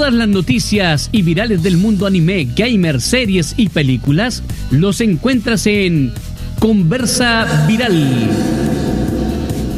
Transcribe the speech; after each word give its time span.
Todas 0.00 0.14
las 0.14 0.28
noticias 0.28 1.10
y 1.12 1.20
virales 1.20 1.62
del 1.62 1.76
mundo 1.76 2.06
anime, 2.06 2.48
gamer, 2.56 3.02
series 3.02 3.52
y 3.58 3.68
películas 3.68 4.42
los 4.70 5.02
encuentras 5.02 5.66
en 5.66 6.14
Conversa 6.58 7.66
Viral. 7.68 8.30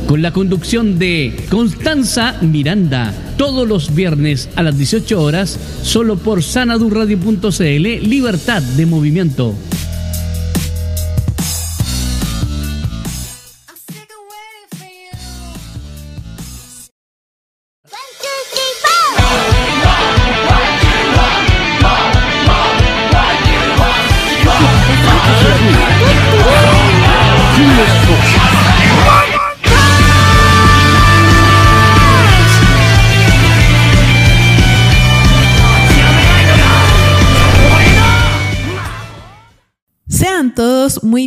Con 0.07 0.23
la 0.23 0.33
conducción 0.33 1.01
de 1.01 1.35
Constanza 1.51 2.37
Miranda, 2.41 3.13
todos 3.37 3.67
los 3.67 3.97
viernes 3.97 4.49
a 4.55 4.63
las 4.63 4.79
18 4.79 5.21
horas, 5.21 5.59
solo 5.83 6.17
por 6.17 6.45
sanadurradio.cl, 6.45 8.09
libertad 8.09 8.63
de 8.63 8.87
movimiento. 8.87 9.57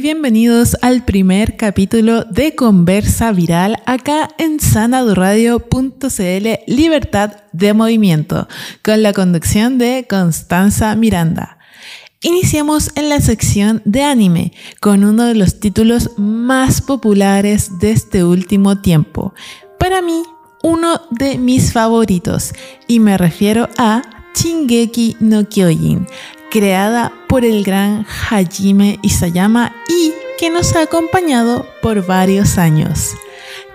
Bienvenidos 0.05 0.77
al 0.84 1.04
primer 1.04 1.58
capítulo 1.58 2.26
de 2.26 2.54
Conversa 2.54 3.32
Viral 3.32 3.82
acá 3.88 4.30
en 4.38 4.59
sanaduradio.cl 4.59 6.47
Libertad 6.67 7.38
de 7.53 7.73
Movimiento 7.73 8.47
con 8.84 9.02
la 9.02 9.14
conducción 9.14 9.80
de 9.80 10.06
Constanza 10.08 10.95
Miranda. 10.95 11.58
Iniciamos 12.22 12.92
en 12.94 13.09
la 13.09 13.20
sección 13.20 13.81
de 13.84 14.03
anime 14.03 14.53
con 14.80 15.03
uno 15.03 15.25
de 15.25 15.34
los 15.34 15.59
títulos 15.59 16.12
más 16.17 16.84
populares 16.84 17.80
de 17.80 17.90
este 17.90 18.23
último 18.23 18.81
tiempo. 18.81 19.34
Para 19.80 20.03
mí, 20.03 20.22
uno 20.62 21.02
de 21.09 21.40
mis 21.40 21.73
favoritos 21.73 22.53
y 22.88 23.00
me 23.00 23.17
refiero 23.17 23.69
a 23.80 24.03
Shingeki 24.36 25.17
no 25.19 25.50
Kyojin, 25.50 26.06
creada 26.49 27.11
por 27.27 27.45
el 27.45 27.63
gran 27.63 28.05
Hajime 28.29 28.99
Isayama 29.01 29.73
y 29.88 30.13
que 30.38 30.49
nos 30.49 30.75
ha 30.75 30.81
acompañado 30.81 31.65
por 31.81 32.05
varios 32.05 32.57
años. 32.57 33.15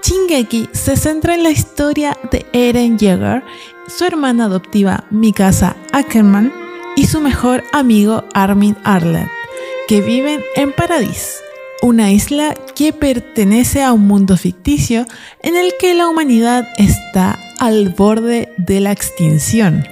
Shingeki 0.02 0.68
se 0.72 0.96
centra 0.96 1.34
en 1.34 1.42
la 1.42 1.50
historia 1.50 2.16
de 2.30 2.46
Eren 2.52 2.98
Yeager, 2.98 3.42
su 3.86 4.04
hermana 4.04 4.46
adoptiva 4.46 5.04
Mikasa 5.10 5.76
Ackerman 5.92 6.52
y 6.96 7.06
su 7.06 7.20
mejor 7.20 7.64
amigo 7.72 8.24
Armin 8.34 8.76
Arlet, 8.84 9.28
que 9.88 10.00
viven 10.00 10.42
en 10.56 10.72
Paradis, 10.72 11.40
una 11.82 12.10
isla 12.12 12.54
que 12.74 12.92
pertenece 12.92 13.82
a 13.82 13.92
un 13.92 14.06
mundo 14.06 14.36
ficticio 14.36 15.06
en 15.42 15.56
el 15.56 15.72
que 15.78 15.94
la 15.94 16.08
humanidad 16.08 16.68
está 16.78 17.38
al 17.58 17.90
borde 17.90 18.52
de 18.56 18.80
la 18.80 18.92
extinción 18.92 19.84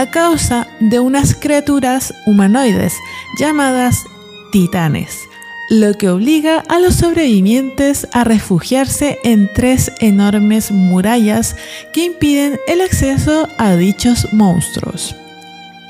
a 0.00 0.10
causa 0.10 0.66
de 0.80 0.98
unas 0.98 1.34
criaturas 1.34 2.14
humanoides 2.24 2.96
llamadas 3.38 4.06
titanes, 4.50 5.28
lo 5.68 5.92
que 5.92 6.08
obliga 6.08 6.64
a 6.70 6.78
los 6.78 6.94
sobrevivientes 6.94 8.08
a 8.14 8.24
refugiarse 8.24 9.18
en 9.24 9.52
tres 9.52 9.92
enormes 10.00 10.70
murallas 10.70 11.54
que 11.92 12.06
impiden 12.06 12.58
el 12.66 12.80
acceso 12.80 13.46
a 13.58 13.76
dichos 13.76 14.32
monstruos. 14.32 15.14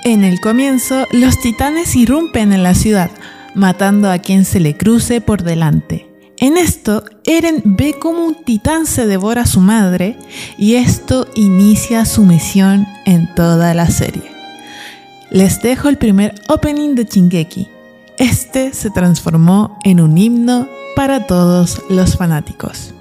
En 0.02 0.24
el 0.24 0.40
comienzo, 0.40 1.06
los 1.12 1.40
titanes 1.40 1.94
irrumpen 1.94 2.52
en 2.52 2.64
la 2.64 2.74
ciudad, 2.74 3.12
matando 3.54 4.10
a 4.10 4.18
quien 4.18 4.44
se 4.44 4.58
le 4.58 4.76
cruce 4.76 5.20
por 5.20 5.44
delante. 5.44 6.09
En 6.40 6.56
esto, 6.56 7.04
Eren 7.24 7.62
ve 7.64 7.98
como 8.00 8.24
un 8.24 8.34
titán 8.34 8.86
se 8.86 9.06
devora 9.06 9.42
a 9.42 9.46
su 9.46 9.60
madre 9.60 10.16
y 10.56 10.76
esto 10.76 11.26
inicia 11.34 12.06
su 12.06 12.24
misión 12.24 12.86
en 13.04 13.32
toda 13.34 13.74
la 13.74 13.90
serie. 13.90 14.32
Les 15.30 15.60
dejo 15.60 15.90
el 15.90 15.98
primer 15.98 16.34
opening 16.48 16.94
de 16.94 17.06
Chingeki. 17.06 17.68
Este 18.16 18.72
se 18.72 18.88
transformó 18.88 19.78
en 19.84 20.00
un 20.00 20.16
himno 20.16 20.66
para 20.96 21.26
todos 21.26 21.82
los 21.90 22.16
fanáticos. 22.16 22.94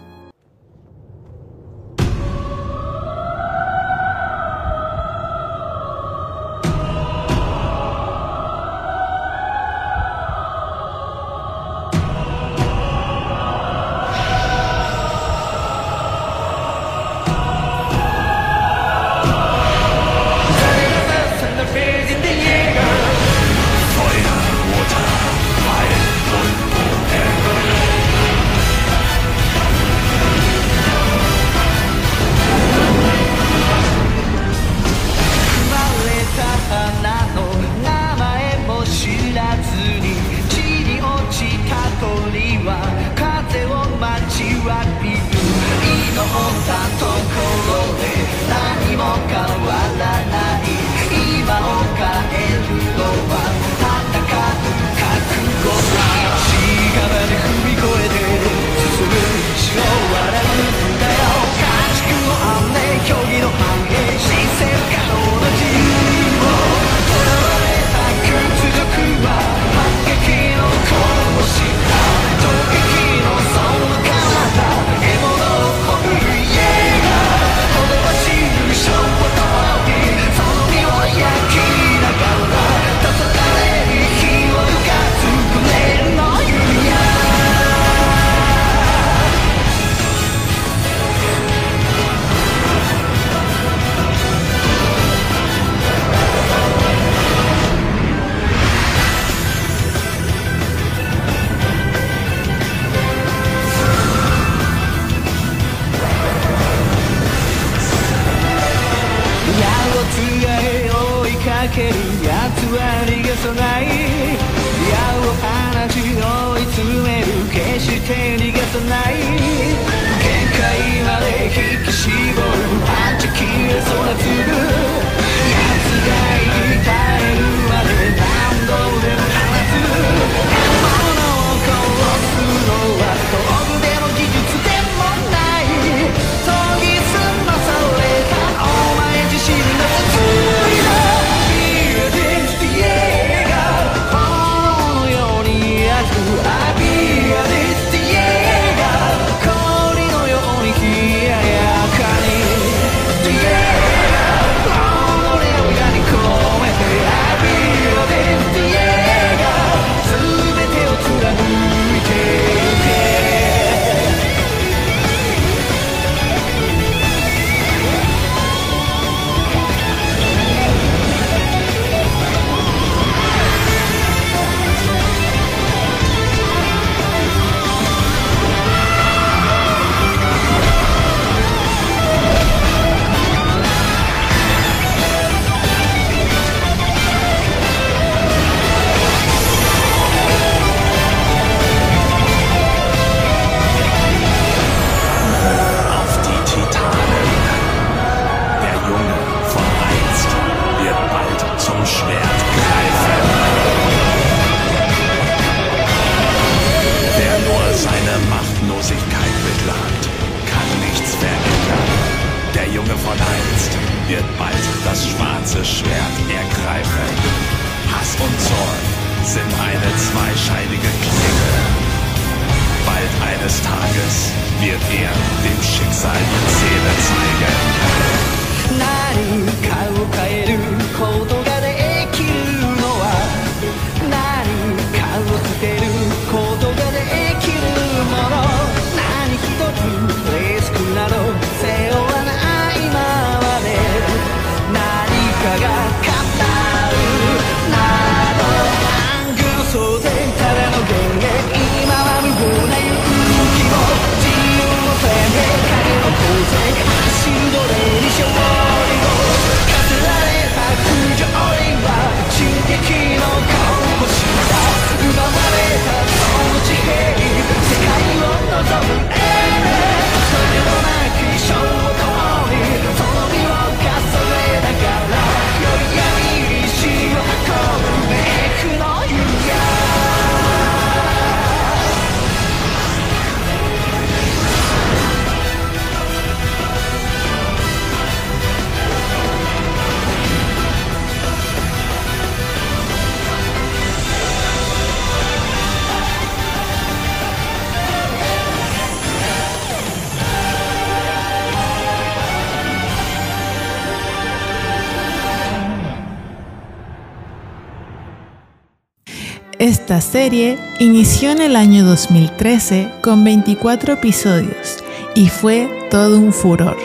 Esta 310.00 310.12
serie 310.12 310.58
inició 310.80 311.30
en 311.32 311.42
el 311.42 311.58
año 311.58 311.84
2013 311.84 312.90
con 313.02 313.26
24 313.26 313.96
episodios 313.96 314.78
y 315.14 315.28
fue 315.28 315.70
todo 315.92 316.18
un 316.18 316.32
furor. 316.32 316.78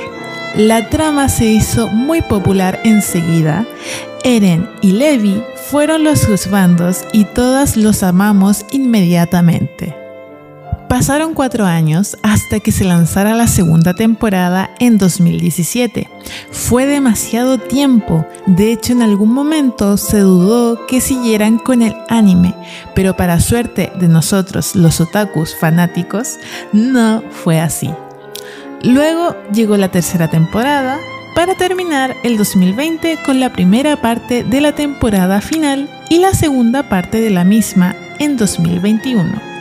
La 0.56 0.90
trama 0.90 1.28
se 1.28 1.44
hizo 1.44 1.87
muy 1.87 2.22
popular 2.22 2.81
enseguida. 2.82 3.66
Eren 4.25 4.69
y 4.81 4.90
Levi 4.90 5.40
fueron 5.70 6.02
los 6.02 6.26
juzgandos 6.26 7.05
y 7.12 7.25
todas 7.25 7.76
los 7.76 8.02
amamos 8.02 8.66
inmediatamente. 8.72 10.04
Pasaron 10.94 11.35
cuatro 11.35 11.67
años 11.67 12.17
hasta 12.23 12.61
que 12.61 12.70
se 12.70 12.85
lanzara 12.85 13.35
la 13.35 13.49
segunda 13.49 13.94
temporada 13.94 14.70
en 14.79 14.96
2017. 14.96 16.08
Fue 16.52 16.87
demasiado 16.87 17.58
tiempo, 17.58 18.25
de 18.46 18.70
hecho 18.70 18.93
en 18.93 19.02
algún 19.02 19.32
momento 19.32 19.96
se 19.96 20.20
dudó 20.20 20.87
que 20.87 21.00
siguieran 21.00 21.58
con 21.58 21.82
el 21.82 21.96
anime, 22.08 22.55
pero 22.94 23.17
para 23.17 23.41
suerte 23.41 23.91
de 23.99 24.06
nosotros 24.06 24.76
los 24.76 25.00
otakus 25.00 25.56
fanáticos, 25.56 26.37
no 26.73 27.25
fue 27.29 27.58
así. 27.58 27.91
Luego 28.85 29.35
llegó 29.52 29.76
la 29.76 29.91
tercera 29.91 30.31
temporada, 30.31 31.00
para 31.35 31.56
terminar 31.56 32.14
el 32.23 32.38
2020 32.38 33.19
con 33.26 33.41
la 33.41 33.52
primera 33.52 34.00
parte 34.00 34.44
de 34.44 34.61
la 34.61 34.76
temporada 34.76 35.41
final 35.41 35.91
y 36.08 36.19
la 36.19 36.35
segunda 36.35 36.88
parte 36.88 37.20
de 37.20 37.31
la 37.31 37.43
misma 37.43 37.96
en 38.20 38.37
2021 38.37 39.54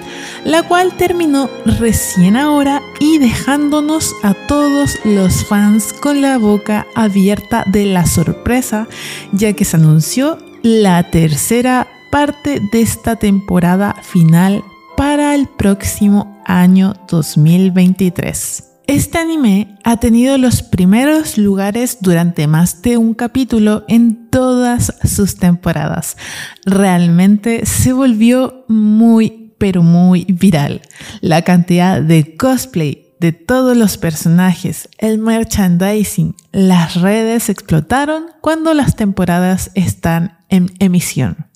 la 0.46 0.64
cual 0.64 0.94
terminó 0.98 1.50
recién 1.66 2.36
ahora 2.36 2.82
y 3.00 3.18
dejándonos 3.18 4.14
a 4.24 4.34
todos 4.48 5.00
los 5.06 5.46
fans 5.46 5.94
con 5.94 6.22
la 6.22 6.38
boca 6.38 6.86
abierta 6.96 7.64
de 7.68 7.86
la 7.86 8.06
sorpresa, 8.06 8.88
ya 9.32 9.54
que 9.54 9.66
se 9.66 9.78
anunció 9.78 10.38
la 10.62 11.10
tercera 11.10 11.88
parte 12.12 12.62
de 12.72 12.82
esta 12.82 13.16
temporada 13.16 13.96
final 14.04 14.64
para 14.98 15.36
el 15.36 15.48
próximo 15.48 16.42
año 16.46 16.94
2023. 17.10 18.70
Este 18.86 19.18
anime 19.18 19.78
ha 19.86 19.98
tenido 19.98 20.38
los 20.38 20.62
primeros 20.62 21.38
lugares 21.38 22.00
durante 22.02 22.48
más 22.48 22.82
de 22.82 22.98
un 22.98 23.14
capítulo 23.14 23.86
en 23.88 24.30
todas 24.30 24.94
sus 25.06 25.38
temporadas. 25.38 26.18
Realmente 26.66 27.66
se 27.66 27.94
volvió 27.94 28.66
muy 28.68 29.43
pero 29.64 29.82
muy 29.82 30.26
viral. 30.26 30.82
La 31.22 31.44
cantidad 31.44 32.02
de 32.02 32.36
cosplay 32.36 33.14
de 33.22 33.32
todos 33.32 33.78
los 33.78 33.98
personajes, 33.98 34.90
el 34.98 35.20
merchandising, 35.20 36.36
las 36.52 37.00
redes 37.00 37.48
explotaron 37.48 38.26
cuando 38.42 38.74
las 38.74 38.98
temporadas 38.98 39.72
están 39.74 40.38
en 40.50 40.70
emisión. 40.80 41.48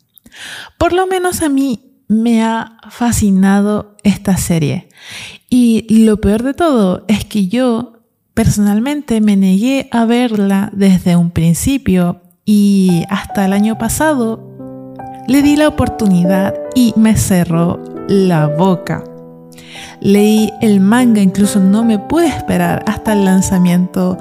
Por 0.78 0.94
lo 0.94 1.06
menos 1.06 1.42
a 1.42 1.50
mí 1.50 1.98
me 2.08 2.46
ha 2.46 2.78
fascinado 2.90 3.98
esta 4.06 4.38
serie. 4.38 4.88
Y 5.50 5.86
lo 6.06 6.22
peor 6.22 6.44
de 6.44 6.54
todo 6.54 7.04
es 7.10 7.26
que 7.26 7.50
yo 7.50 8.04
personalmente 8.36 9.20
me 9.20 9.36
negué 9.36 9.90
a 9.92 10.06
verla 10.06 10.70
desde 10.72 11.18
un 11.18 11.30
principio 11.30 12.22
y 12.46 13.04
hasta 13.10 13.44
el 13.44 13.52
año 13.52 13.78
pasado 13.78 14.48
le 15.28 15.42
di 15.42 15.58
la 15.58 15.68
oportunidad 15.68 16.54
y 16.74 16.94
me 16.96 17.18
cerró 17.18 17.97
la 18.08 18.48
boca. 18.48 19.04
Leí 20.00 20.52
el 20.62 20.80
manga, 20.80 21.22
incluso 21.22 21.60
no 21.60 21.84
me 21.84 21.98
pude 21.98 22.28
esperar 22.28 22.84
hasta 22.88 23.14
el 23.14 23.26
lanzamiento 23.26 24.18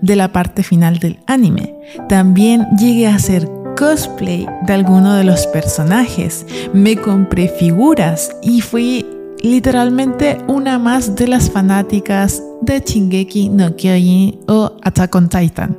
de 0.00 0.16
la 0.16 0.32
parte 0.32 0.62
final 0.62 0.98
del 0.98 1.18
anime. 1.26 1.74
También 2.08 2.66
llegué 2.78 3.06
a 3.06 3.16
hacer 3.16 3.48
cosplay 3.76 4.46
de 4.66 4.72
alguno 4.72 5.14
de 5.14 5.24
los 5.24 5.46
personajes. 5.48 6.46
Me 6.72 6.96
compré 6.96 7.48
figuras 7.48 8.34
y 8.42 8.60
fui 8.60 9.06
literalmente 9.40 10.38
una 10.48 10.78
más 10.78 11.14
de 11.14 11.28
las 11.28 11.50
fanáticas 11.50 12.42
de 12.62 12.80
Shingeki 12.80 13.50
no 13.50 13.76
Kyojin 13.76 14.40
o 14.48 14.72
Attack 14.82 15.14
on 15.14 15.28
Titan. 15.28 15.76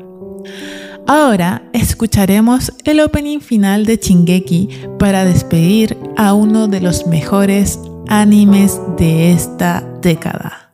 Ahora 1.11 1.63
escucharemos 1.73 2.71
el 2.83 2.99
opening 2.99 3.39
final 3.39 3.87
de 3.87 3.97
Shingeki 3.97 4.69
para 4.99 5.25
despedir 5.25 5.97
a 6.15 6.33
uno 6.35 6.67
de 6.67 6.81
los 6.81 7.07
mejores 7.07 7.79
animes 8.07 8.79
de 8.95 9.31
esta 9.31 9.81
década. 10.03 10.68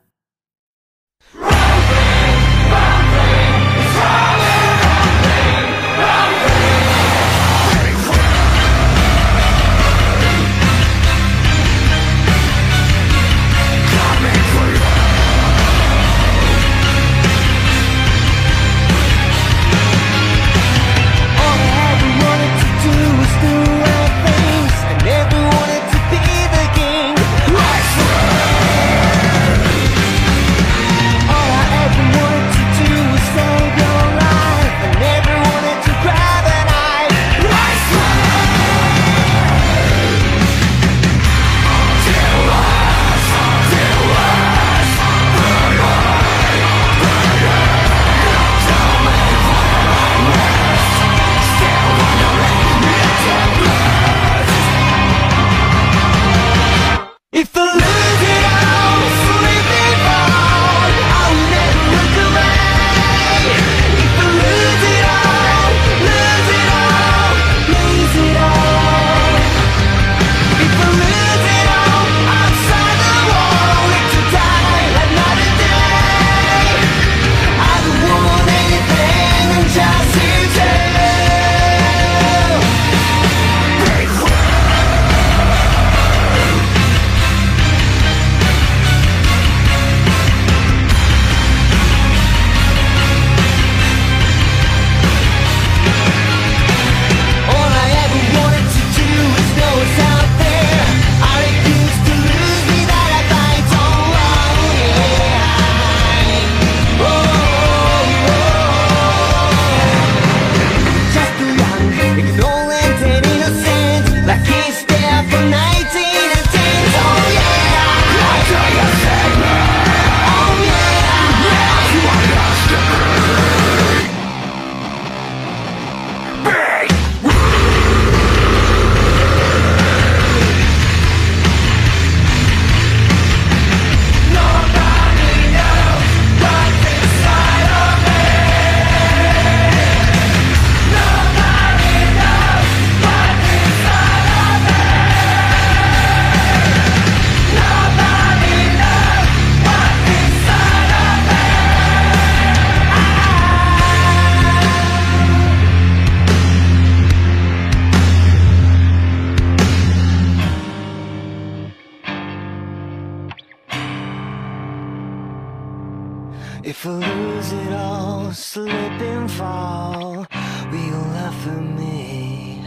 If 166.67 166.83
I 166.87 166.93
lose 166.93 167.51
it 167.51 167.73
all, 167.73 168.31
slip 168.33 168.73
and 168.73 169.29
fall, 169.29 170.25
will 170.71 170.79
you 170.79 170.97
laugh 171.13 171.47
at 171.47 171.61
me? 171.61 172.59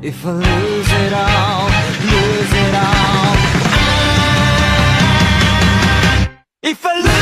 If 0.00 0.24
I 0.24 0.32
lose 0.32 0.92
it 1.04 1.12
all, 1.12 1.68
lose 2.08 2.52
it 2.64 2.74
all. 2.74 3.36
If 6.62 6.86
I 6.86 7.13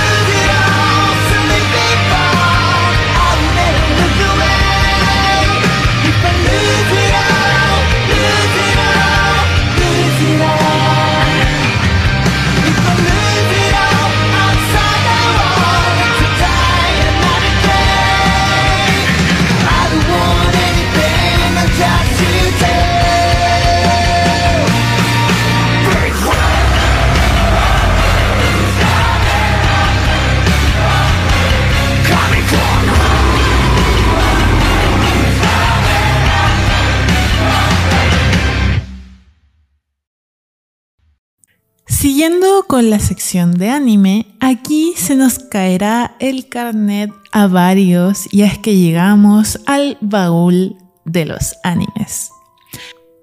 con 42.73 42.89
la 42.89 43.01
sección 43.01 43.53
de 43.59 43.69
anime, 43.69 44.25
aquí 44.41 44.95
se 44.97 45.15
nos 45.15 45.39
caerá 45.39 46.17
el 46.21 46.49
carnet 46.49 47.11
a 47.31 47.47
varios 47.47 48.33
y 48.33 48.45
es 48.45 48.57
que 48.57 48.75
llegamos 48.75 49.61
al 49.67 49.99
baúl 50.01 50.79
de 51.05 51.27
los 51.27 51.55
animes. 51.65 52.31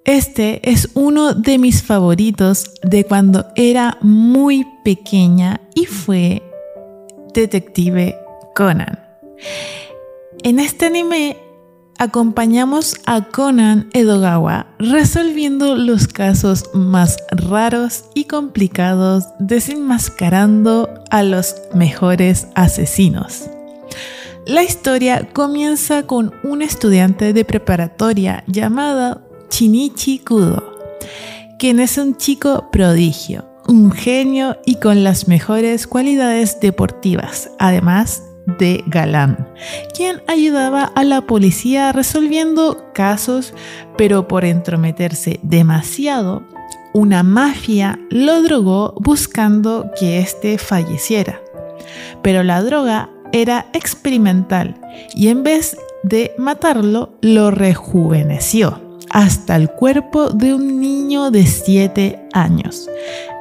Este 0.06 0.70
es 0.70 0.92
uno 0.94 1.34
de 1.34 1.58
mis 1.58 1.82
favoritos 1.82 2.70
de 2.84 3.06
cuando 3.06 3.48
era 3.56 3.98
muy 4.02 4.68
pequeña 4.86 5.60
y 5.74 5.86
fue 5.86 6.44
Detective 7.34 8.20
Conan. 8.54 9.00
En 10.44 10.60
este 10.60 10.86
anime 10.86 11.38
acompañamos 12.00 12.96
a 13.06 13.26
Conan 13.26 13.90
Edogawa 13.94 14.68
resolviendo 14.80 15.76
los 15.76 16.08
casos 16.08 16.70
más 16.74 17.18
raros 17.30 18.06
y 18.16 18.24
complicados 18.24 19.26
desenmascarando 19.38 20.90
a 21.12 21.24
los 21.24 21.56
mejores 21.74 22.48
asesinos. 22.56 23.50
La 24.48 24.64
historia 24.64 25.28
comienza 25.34 26.04
con 26.04 26.34
un 26.44 26.62
estudiante 26.62 27.34
de 27.34 27.46
preparatoria 27.46 28.46
llamado 28.48 29.22
Shinichi 29.52 30.20
Kudo, 30.20 30.78
quien 31.60 31.82
es 31.82 31.98
un 31.98 32.16
chico 32.16 32.70
prodigio, 32.72 33.46
un 33.68 33.92
genio 33.92 34.58
y 34.66 34.76
con 34.76 35.04
las 35.04 35.28
mejores 35.28 35.86
cualidades 35.86 36.62
deportivas, 36.62 37.52
además 37.60 38.24
de 38.46 38.84
galán, 38.88 39.48
quien 39.96 40.22
ayudaba 40.28 40.84
a 40.84 41.04
la 41.04 41.22
policía 41.22 41.92
resolviendo 41.92 42.92
casos, 42.94 43.54
pero 43.98 44.28
por 44.28 44.46
entrometerse 44.46 45.40
demasiado, 45.44 46.44
una 46.94 47.24
mafia 47.24 48.00
lo 48.10 48.42
drogó 48.42 48.96
buscando 49.00 49.92
que 50.00 50.20
éste 50.20 50.58
falleciera. 50.58 51.42
Pero 52.22 52.44
la 52.44 52.62
droga 52.64 53.10
era 53.32 53.68
experimental 53.74 54.80
y 55.14 55.28
en 55.28 55.44
vez 55.44 55.78
de 56.04 56.34
matarlo, 56.38 57.14
lo 57.22 57.52
rejuveneció 57.52 58.82
hasta 59.10 59.56
el 59.56 59.70
cuerpo 59.70 60.30
de 60.30 60.54
un 60.54 60.80
niño 60.80 61.32
de 61.32 61.46
7 61.46 62.30
años. 62.34 62.90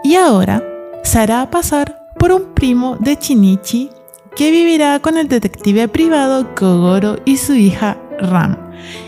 Y 0.03 0.15
ahora 0.15 0.63
se 1.03 1.19
hará 1.19 1.51
pasar 1.51 1.99
por 2.19 2.33
un 2.33 2.55
primo 2.55 2.97
de 3.01 3.17
Chinichi 3.17 3.91
que 4.39 4.53
vivirá 4.53 5.01
con 5.01 5.19
el 5.19 5.27
detective 5.27 5.89
privado 5.89 6.55
Kogoro 6.55 7.17
y 7.25 7.39
su 7.39 7.55
hija 7.55 7.99
Ram. 8.21 8.57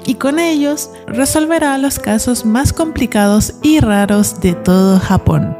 Y 0.05 0.15
con 0.17 0.41
ellos 0.41 0.91
resolverá 1.07 1.79
los 1.79 2.01
casos 2.01 2.45
más 2.45 2.73
complicados 2.73 3.55
y 3.63 3.79
raros 3.79 4.41
de 4.41 4.55
todo 4.55 4.99
Japón. 4.99 5.57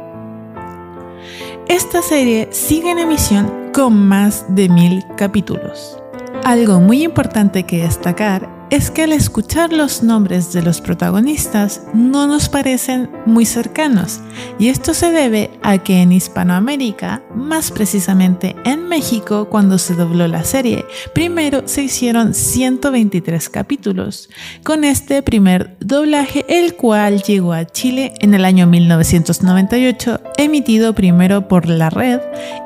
Esta 1.69 2.01
serie 2.01 2.49
sigue 2.51 2.91
en 2.91 2.99
emisión 2.99 3.71
con 3.73 3.93
más 3.93 4.43
de 4.49 4.67
mil 4.67 5.05
capítulos. 5.15 5.97
Algo 6.43 6.81
muy 6.81 7.03
importante 7.03 7.63
que 7.63 7.83
destacar 7.83 8.60
es 8.71 8.89
que 8.89 9.03
al 9.03 9.11
escuchar 9.11 9.73
los 9.73 10.01
nombres 10.01 10.53
de 10.53 10.61
los 10.61 10.79
protagonistas 10.79 11.81
no 11.93 12.25
nos 12.25 12.47
parecen 12.47 13.09
muy 13.25 13.45
cercanos 13.45 14.21
y 14.59 14.69
esto 14.69 14.93
se 14.93 15.11
debe 15.11 15.51
a 15.61 15.77
que 15.79 16.01
en 16.01 16.13
Hispanoamérica, 16.13 17.21
más 17.35 17.69
precisamente 17.69 18.55
en 18.63 18.87
México 18.87 19.49
cuando 19.49 19.77
se 19.77 19.93
dobló 19.93 20.25
la 20.29 20.45
serie, 20.45 20.85
primero 21.13 21.63
se 21.65 21.83
hicieron 21.83 22.33
123 22.33 23.49
capítulos, 23.49 24.29
con 24.63 24.85
este 24.85 25.21
primer 25.21 25.75
doblaje 25.81 26.45
el 26.47 26.75
cual 26.75 27.23
llegó 27.23 27.51
a 27.51 27.65
Chile 27.65 28.13
en 28.19 28.33
el 28.33 28.45
año 28.45 28.67
1998, 28.67 30.21
emitido 30.37 30.95
primero 30.95 31.49
por 31.49 31.67
la 31.67 31.89
red 31.89 32.21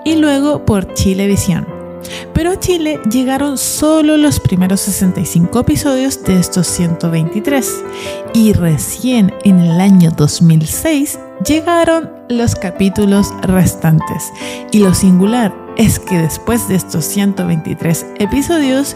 y 0.05 0.17
luego 0.17 0.65
por 0.65 0.93
Chilevisión. 0.93 1.75
Pero 2.33 2.51
a 2.51 2.59
Chile 2.59 3.00
llegaron 3.09 3.57
solo 3.57 4.17
los 4.17 4.39
primeros 4.39 4.81
65 4.81 5.59
episodios 5.59 6.24
de 6.24 6.39
estos 6.39 6.67
123 6.67 7.83
y 8.33 8.53
recién 8.53 9.33
en 9.43 9.59
el 9.59 9.79
año 9.79 10.12
2006 10.12 11.19
llegaron 11.45 12.09
los 12.29 12.55
capítulos 12.55 13.33
restantes. 13.41 14.31
Y 14.71 14.79
lo 14.79 14.93
singular 14.93 15.53
es 15.77 16.00
que 16.00 16.17
después 16.17 16.67
de 16.67 16.75
estos 16.75 17.05
123 17.05 18.05
episodios 18.19 18.95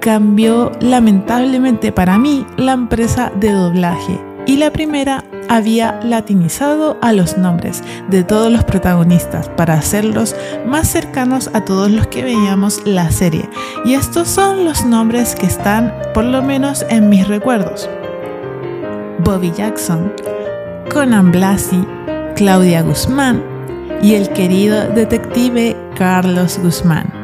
cambió 0.00 0.72
lamentablemente 0.80 1.92
para 1.92 2.18
mí 2.18 2.46
la 2.56 2.72
empresa 2.72 3.30
de 3.38 3.50
doblaje 3.50 4.29
y 4.46 4.56
la 4.56 4.70
primera 4.70 5.24
había 5.48 5.98
latinizado 6.04 6.96
a 7.02 7.12
los 7.12 7.36
nombres 7.36 7.82
de 8.08 8.22
todos 8.22 8.52
los 8.52 8.64
protagonistas 8.64 9.48
para 9.48 9.74
hacerlos 9.74 10.36
más 10.66 10.88
cercanos 10.88 11.50
a 11.54 11.64
todos 11.64 11.90
los 11.90 12.06
que 12.06 12.22
veíamos 12.22 12.86
la 12.86 13.10
serie. 13.10 13.48
Y 13.84 13.94
estos 13.94 14.28
son 14.28 14.64
los 14.64 14.84
nombres 14.84 15.34
que 15.34 15.46
están 15.46 15.92
por 16.14 16.24
lo 16.24 16.40
menos 16.40 16.86
en 16.88 17.08
mis 17.08 17.26
recuerdos. 17.26 17.88
Bobby 19.24 19.50
Jackson, 19.50 20.12
Conan 20.92 21.32
Blasi, 21.32 21.84
Claudia 22.36 22.82
Guzmán 22.82 23.42
y 24.02 24.14
el 24.14 24.30
querido 24.30 24.88
detective 24.88 25.76
Carlos 25.96 26.58
Guzmán 26.62 27.19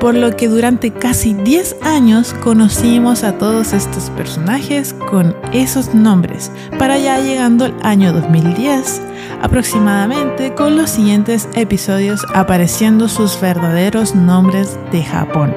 por 0.00 0.14
lo 0.14 0.36
que 0.36 0.48
durante 0.48 0.92
casi 0.92 1.34
10 1.34 1.76
años 1.82 2.34
conocimos 2.42 3.24
a 3.24 3.36
todos 3.36 3.72
estos 3.72 4.10
personajes 4.10 4.94
con 4.94 5.36
esos 5.52 5.94
nombres, 5.94 6.52
para 6.78 6.98
ya 6.98 7.20
llegando 7.20 7.64
al 7.64 7.74
año 7.82 8.12
2010, 8.12 9.02
aproximadamente 9.42 10.54
con 10.54 10.76
los 10.76 10.90
siguientes 10.90 11.48
episodios 11.54 12.24
apareciendo 12.34 13.08
sus 13.08 13.40
verdaderos 13.40 14.14
nombres 14.14 14.78
de 14.92 15.02
Japón, 15.02 15.54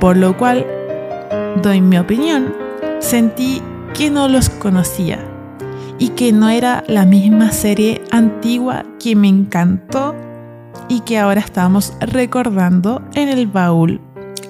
por 0.00 0.16
lo 0.16 0.36
cual, 0.36 0.66
doy 1.62 1.80
mi 1.80 1.98
opinión, 1.98 2.54
sentí 2.98 3.62
que 3.94 4.10
no 4.10 4.28
los 4.28 4.50
conocía 4.50 5.18
y 5.98 6.10
que 6.10 6.32
no 6.32 6.48
era 6.48 6.84
la 6.88 7.04
misma 7.04 7.52
serie 7.52 8.02
antigua 8.10 8.84
que 8.98 9.16
me 9.16 9.28
encantó 9.28 10.14
y 10.88 11.00
que 11.00 11.18
ahora 11.18 11.40
estamos 11.40 11.94
recordando 12.00 13.02
en 13.14 13.28
el 13.28 13.46
baúl 13.46 14.00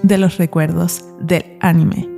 de 0.03 0.18
los 0.18 0.37
recuerdos 0.38 1.05
del 1.20 1.57
anime. 1.61 2.09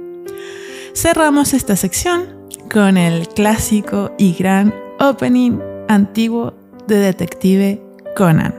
Cerramos 0.95 1.55
esta 1.55 1.77
sección 1.77 2.27
con 2.71 2.97
el 2.97 3.29
clásico 3.29 4.13
y 4.19 4.35
gran 4.35 4.75
opening 4.99 5.59
antiguo 5.89 6.55
de 6.87 6.99
Detective 6.99 7.83
Conan. 8.17 8.58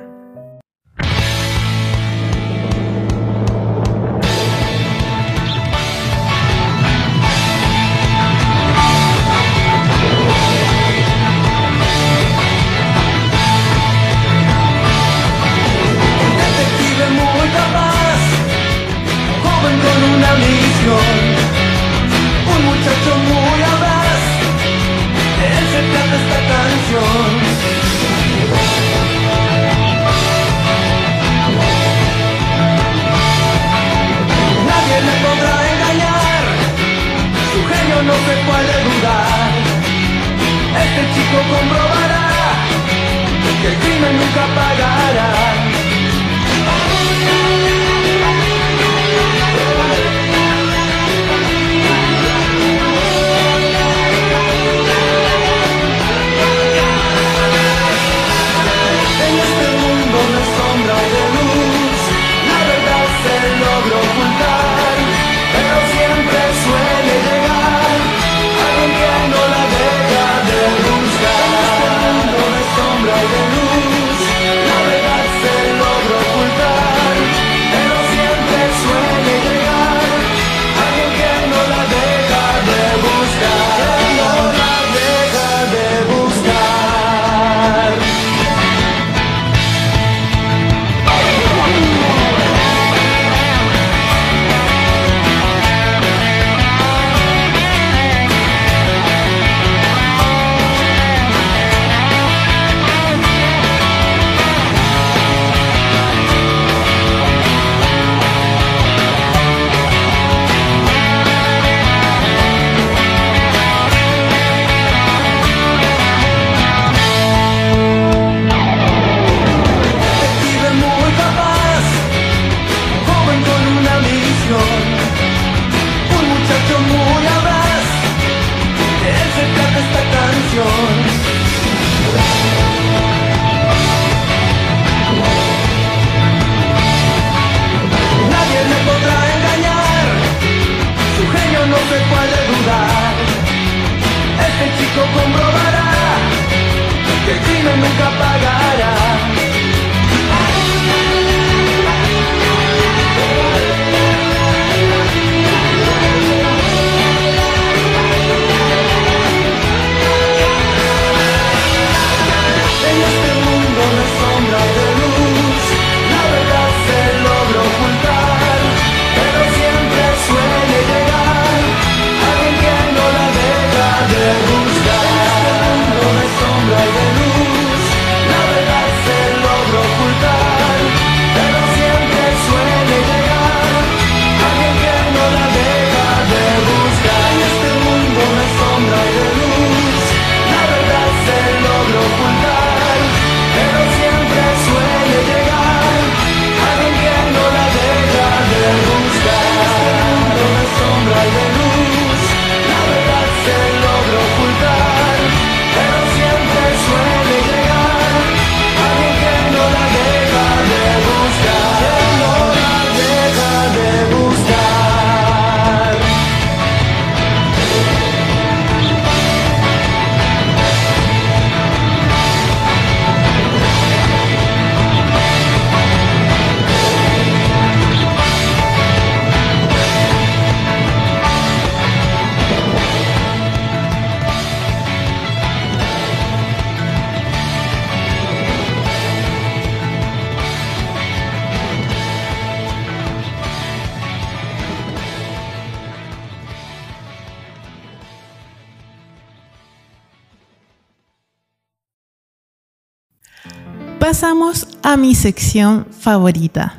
Pasamos 254.10 254.66
a 254.82 254.98
mi 254.98 255.14
sección 255.14 255.86
favorita 255.92 256.74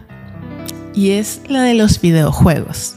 y 0.93 1.11
es 1.11 1.43
la 1.47 1.63
de 1.63 1.75
los 1.75 2.01
videojuegos. 2.01 2.97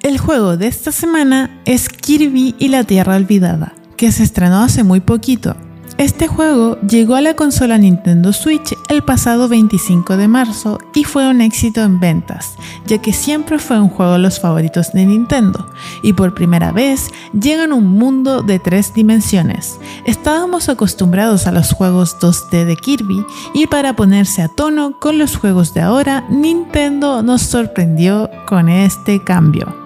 El 0.00 0.16
juego 0.16 0.56
de 0.56 0.68
esta 0.68 0.90
semana 0.90 1.60
es 1.66 1.90
Kirby 1.90 2.54
y 2.58 2.68
la 2.68 2.84
Tierra 2.84 3.14
Olvidada, 3.14 3.74
que 3.98 4.10
se 4.10 4.22
estrenó 4.22 4.62
hace 4.62 4.84
muy 4.84 5.00
poquito 5.00 5.54
este 5.98 6.26
juego 6.26 6.80
llegó 6.80 7.14
a 7.14 7.20
la 7.20 7.34
consola 7.34 7.78
Nintendo 7.78 8.32
Switch 8.32 8.74
el 8.88 9.02
pasado 9.02 9.48
25 9.48 10.16
de 10.16 10.26
marzo 10.26 10.78
y 10.94 11.04
fue 11.04 11.28
un 11.28 11.40
éxito 11.40 11.82
en 11.82 12.00
ventas, 12.00 12.56
ya 12.86 12.98
que 12.98 13.12
siempre 13.12 13.58
fue 13.58 13.78
un 13.78 13.88
juego 13.88 14.14
de 14.14 14.18
los 14.18 14.40
favoritos 14.40 14.92
de 14.92 15.06
Nintendo, 15.06 15.70
y 16.02 16.14
por 16.14 16.34
primera 16.34 16.72
vez 16.72 17.10
llega 17.38 17.64
a 17.64 17.74
un 17.74 17.86
mundo 17.86 18.42
de 18.42 18.58
tres 18.58 18.94
dimensiones. 18.94 19.78
Estábamos 20.04 20.68
acostumbrados 20.68 21.46
a 21.46 21.52
los 21.52 21.72
juegos 21.72 22.16
2D 22.18 22.64
de 22.64 22.76
Kirby 22.76 23.24
y 23.54 23.66
para 23.66 23.94
ponerse 23.94 24.42
a 24.42 24.48
tono 24.48 24.98
con 24.98 25.18
los 25.18 25.36
juegos 25.36 25.74
de 25.74 25.82
ahora, 25.82 26.24
Nintendo 26.30 27.22
nos 27.22 27.42
sorprendió 27.42 28.28
con 28.46 28.68
este 28.68 29.22
cambio. 29.22 29.82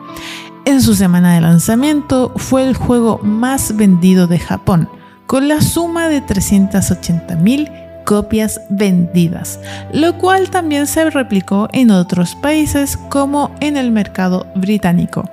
En 0.65 0.83
su 0.83 0.95
semana 0.95 1.35
de 1.35 1.41
lanzamiento 1.43 2.33
fue 2.37 2.67
el 2.67 2.75
juego 2.75 3.21
más 3.23 3.77
vendido 3.77 4.27
de 4.27 4.39
Japón, 4.39 4.89
con 5.27 5.49
la 5.49 5.61
suma 5.61 6.09
de 6.09 6.23
380.000 6.23 8.05
copias 8.05 8.61
vendidas, 8.69 9.59
lo 9.93 10.17
cual 10.17 10.49
también 10.49 10.87
se 10.87 11.11
replicó 11.11 11.69
en 11.73 11.91
otros 11.91 12.37
países 12.37 12.97
como 12.97 13.51
en 13.61 13.77
el 13.77 13.91
mercado 13.91 14.47
británico. 14.55 15.29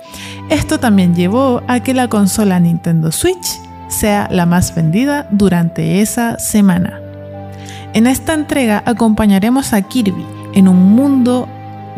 Esto 0.50 0.78
también 0.78 1.14
llevó 1.14 1.62
a 1.68 1.80
que 1.80 1.94
la 1.94 2.08
consola 2.08 2.58
Nintendo 2.60 3.12
Switch 3.12 3.60
sea 3.88 4.28
la 4.30 4.44
más 4.44 4.74
vendida 4.74 5.28
durante 5.30 6.00
esa 6.00 6.38
semana. 6.38 7.00
En 7.92 8.08
esta 8.08 8.34
entrega 8.34 8.82
acompañaremos 8.86 9.72
a 9.72 9.80
Kirby 9.82 10.26
en 10.54 10.66
un 10.66 10.94
mundo 10.94 11.48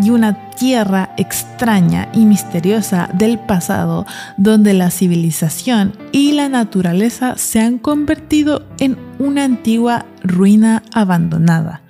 y 0.03 0.11
una 0.11 0.51
tierra 0.51 1.11
extraña 1.17 2.09
y 2.13 2.25
misteriosa 2.25 3.09
del 3.15 3.39
pasado 3.39 4.07
donde 4.37 4.75
la 4.75 4.91
civilización 4.91 5.97
y 6.13 6.33
la 6.33 6.49
naturaleza 6.49 7.37
se 7.37 7.61
han 7.61 7.79
convertido 7.79 8.67
en 8.79 8.97
una 9.19 9.45
antigua 9.45 10.07
ruina 10.23 10.83
abandonada. 10.93 11.83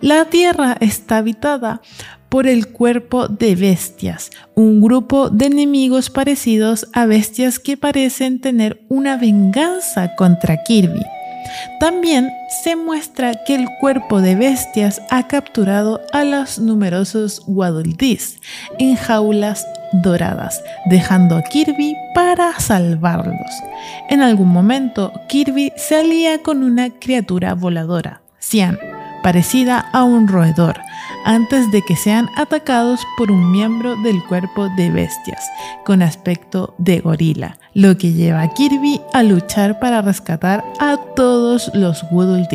La 0.00 0.26
tierra 0.26 0.76
está 0.80 1.18
habitada 1.18 1.80
por 2.28 2.46
el 2.46 2.68
cuerpo 2.68 3.28
de 3.28 3.56
bestias, 3.56 4.30
un 4.54 4.80
grupo 4.80 5.30
de 5.30 5.46
enemigos 5.46 6.10
parecidos 6.10 6.86
a 6.92 7.06
bestias 7.06 7.58
que 7.58 7.76
parecen 7.76 8.40
tener 8.40 8.82
una 8.88 9.16
venganza 9.16 10.14
contra 10.14 10.62
Kirby. 10.62 11.17
También 11.80 12.30
se 12.62 12.76
muestra 12.76 13.32
que 13.44 13.54
el 13.54 13.68
cuerpo 13.80 14.20
de 14.20 14.34
bestias 14.34 15.00
ha 15.10 15.26
capturado 15.26 16.00
a 16.12 16.24
los 16.24 16.58
numerosos 16.58 17.42
Waddle 17.46 17.94
en 18.78 18.96
jaulas 18.96 19.66
doradas, 19.92 20.62
dejando 20.86 21.36
a 21.36 21.42
Kirby 21.42 21.96
para 22.14 22.58
salvarlos. 22.58 23.50
En 24.08 24.22
algún 24.22 24.48
momento, 24.48 25.12
Kirby 25.28 25.72
se 25.76 25.96
alía 25.96 26.42
con 26.42 26.62
una 26.62 26.90
criatura 26.90 27.54
voladora, 27.54 28.20
Cian, 28.40 28.78
parecida 29.22 29.80
a 29.92 30.04
un 30.04 30.28
roedor, 30.28 30.80
antes 31.24 31.70
de 31.70 31.82
que 31.82 31.96
sean 31.96 32.28
atacados 32.36 33.00
por 33.16 33.30
un 33.30 33.50
miembro 33.50 33.96
del 34.02 34.22
cuerpo 34.24 34.68
de 34.76 34.90
bestias, 34.90 35.50
con 35.84 36.02
aspecto 36.02 36.74
de 36.78 37.00
gorila, 37.00 37.58
lo 37.78 37.96
que 37.96 38.12
lleva 38.12 38.42
a 38.42 38.52
Kirby 38.54 39.00
a 39.12 39.22
luchar 39.22 39.78
para 39.78 40.02
rescatar 40.02 40.64
a 40.80 40.98
todos 41.14 41.70
los 41.74 42.04
Woodle 42.10 42.48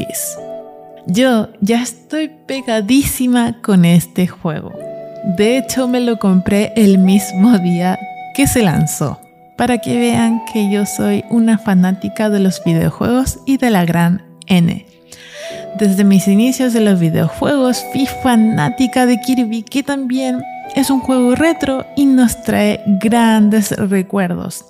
Yo 1.07 1.47
ya 1.62 1.81
estoy 1.81 2.27
pegadísima 2.27 3.62
con 3.62 3.86
este 3.86 4.27
juego. 4.27 4.73
De 5.38 5.57
hecho, 5.57 5.88
me 5.88 6.01
lo 6.01 6.19
compré 6.19 6.73
el 6.75 6.97
mismo 6.97 7.57
día 7.59 7.97
que 8.36 8.47
se 8.47 8.63
lanzó, 8.63 9.21
para 9.57 9.77
que 9.77 9.97
vean 9.97 10.41
que 10.51 10.69
yo 10.69 10.86
soy 10.86 11.23
una 11.29 11.57
fanática 11.57 12.29
de 12.29 12.41
los 12.41 12.62
videojuegos 12.65 13.39
y 13.45 13.55
de 13.55 13.69
la 13.69 13.86
gran 13.86 14.25
N. 14.47 14.86
Desde 15.79 16.03
mis 16.03 16.27
inicios 16.27 16.73
de 16.73 16.81
los 16.81 16.99
videojuegos 16.99 17.86
fui 17.93 18.07
fanática 18.07 19.05
de 19.05 19.21
Kirby, 19.21 19.63
que 19.63 19.83
también 19.83 20.43
es 20.75 20.89
un 20.89 20.99
juego 20.99 21.36
retro 21.36 21.86
y 21.95 22.05
nos 22.05 22.43
trae 22.43 22.83
grandes 22.99 23.71
recuerdos. 23.71 24.65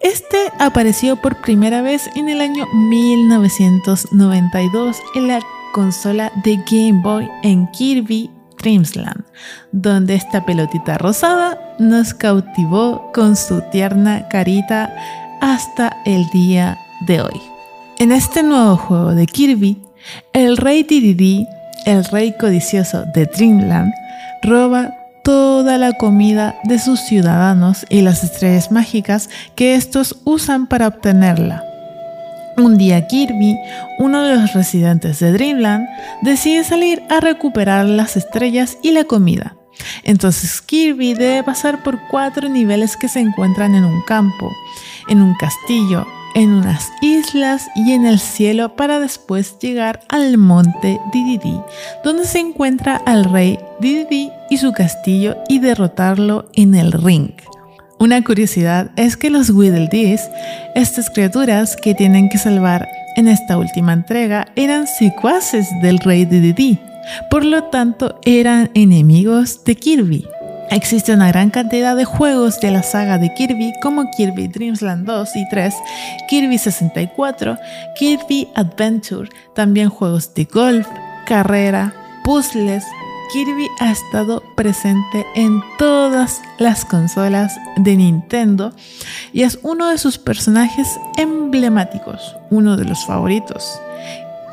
Este 0.00 0.38
apareció 0.58 1.16
por 1.16 1.40
primera 1.40 1.82
vez 1.82 2.08
en 2.14 2.28
el 2.28 2.40
año 2.40 2.66
1992 2.72 4.96
en 5.14 5.28
la 5.28 5.40
consola 5.72 6.32
de 6.44 6.56
Game 6.70 7.00
Boy 7.02 7.28
en 7.42 7.68
Kirby 7.72 8.30
Dreamsland, 8.58 9.24
donde 9.72 10.14
esta 10.14 10.44
pelotita 10.44 10.98
rosada 10.98 11.58
nos 11.78 12.14
cautivó 12.14 13.10
con 13.12 13.36
su 13.36 13.62
tierna 13.70 14.28
carita 14.28 14.94
hasta 15.40 15.96
el 16.04 16.28
día 16.30 16.78
de 17.06 17.20
hoy. 17.20 17.40
En 17.98 18.12
este 18.12 18.42
nuevo 18.42 18.76
juego 18.76 19.14
de 19.14 19.26
Kirby 19.26 19.82
el 20.32 20.56
rey 20.56 20.82
Dididi, 20.82 21.46
el 21.84 22.04
rey 22.04 22.34
codicioso 22.38 23.04
de 23.14 23.26
Dreamland, 23.26 23.92
roba 24.42 24.94
toda 25.26 25.76
la 25.76 25.94
comida 25.94 26.54
de 26.62 26.78
sus 26.78 27.00
ciudadanos 27.00 27.84
y 27.88 28.02
las 28.02 28.22
estrellas 28.22 28.70
mágicas 28.70 29.28
que 29.56 29.74
estos 29.74 30.20
usan 30.22 30.68
para 30.68 30.86
obtenerla. 30.86 31.64
Un 32.56 32.78
día 32.78 33.08
Kirby, 33.08 33.58
uno 33.98 34.22
de 34.22 34.36
los 34.36 34.52
residentes 34.52 35.18
de 35.18 35.32
Dreamland, 35.32 35.88
decide 36.22 36.62
salir 36.62 37.02
a 37.10 37.18
recuperar 37.18 37.86
las 37.86 38.16
estrellas 38.16 38.78
y 38.84 38.92
la 38.92 39.02
comida. 39.02 39.56
Entonces 40.04 40.62
Kirby 40.62 41.14
debe 41.14 41.42
pasar 41.42 41.82
por 41.82 41.98
cuatro 42.08 42.48
niveles 42.48 42.96
que 42.96 43.08
se 43.08 43.18
encuentran 43.18 43.74
en 43.74 43.84
un 43.84 44.02
campo, 44.06 44.52
en 45.08 45.22
un 45.22 45.34
castillo, 45.34 46.06
en 46.36 46.52
unas 46.52 46.92
islas 47.00 47.66
y 47.74 47.92
en 47.92 48.04
el 48.06 48.20
cielo 48.20 48.76
para 48.76 49.00
después 49.00 49.58
llegar 49.58 50.00
al 50.10 50.36
monte 50.36 51.00
Dididi, 51.10 51.58
donde 52.04 52.26
se 52.26 52.38
encuentra 52.38 52.96
al 53.06 53.24
rey 53.24 53.58
Dididi 53.80 54.30
y 54.50 54.58
su 54.58 54.72
castillo 54.72 55.38
y 55.48 55.60
derrotarlo 55.60 56.48
en 56.52 56.74
el 56.74 56.92
ring. 56.92 57.30
Una 57.98 58.22
curiosidad 58.22 58.90
es 58.96 59.16
que 59.16 59.30
los 59.30 59.48
Whittledees, 59.48 60.28
estas 60.74 61.08
criaturas 61.08 61.74
que 61.74 61.94
tienen 61.94 62.28
que 62.28 62.36
salvar 62.36 62.86
en 63.16 63.28
esta 63.28 63.56
última 63.56 63.94
entrega, 63.94 64.46
eran 64.56 64.86
secuaces 64.86 65.66
del 65.80 65.98
rey 66.00 66.26
Dididi, 66.26 66.78
por 67.30 67.46
lo 67.46 67.64
tanto 67.64 68.20
eran 68.26 68.70
enemigos 68.74 69.64
de 69.64 69.74
Kirby. 69.74 70.35
Existe 70.70 71.12
una 71.12 71.28
gran 71.28 71.50
cantidad 71.50 71.94
de 71.94 72.04
juegos 72.04 72.58
de 72.60 72.72
la 72.72 72.82
saga 72.82 73.18
de 73.18 73.32
Kirby 73.34 73.72
como 73.80 74.10
Kirby 74.10 74.48
Dreamsland 74.48 75.06
2 75.06 75.36
y 75.36 75.48
3, 75.48 75.74
Kirby 76.28 76.58
64, 76.58 77.56
Kirby 77.96 78.48
Adventure, 78.54 79.28
también 79.54 79.88
juegos 79.88 80.34
de 80.34 80.44
golf, 80.44 80.88
carrera, 81.26 81.94
puzzles. 82.24 82.84
Kirby 83.32 83.66
ha 83.80 83.90
estado 83.90 84.42
presente 84.54 85.26
en 85.34 85.60
todas 85.78 86.40
las 86.58 86.84
consolas 86.84 87.56
de 87.76 87.96
Nintendo 87.96 88.72
y 89.32 89.42
es 89.42 89.58
uno 89.62 89.88
de 89.88 89.98
sus 89.98 90.18
personajes 90.18 90.98
emblemáticos, 91.16 92.36
uno 92.50 92.76
de 92.76 92.84
los 92.84 93.04
favoritos. 93.04 93.80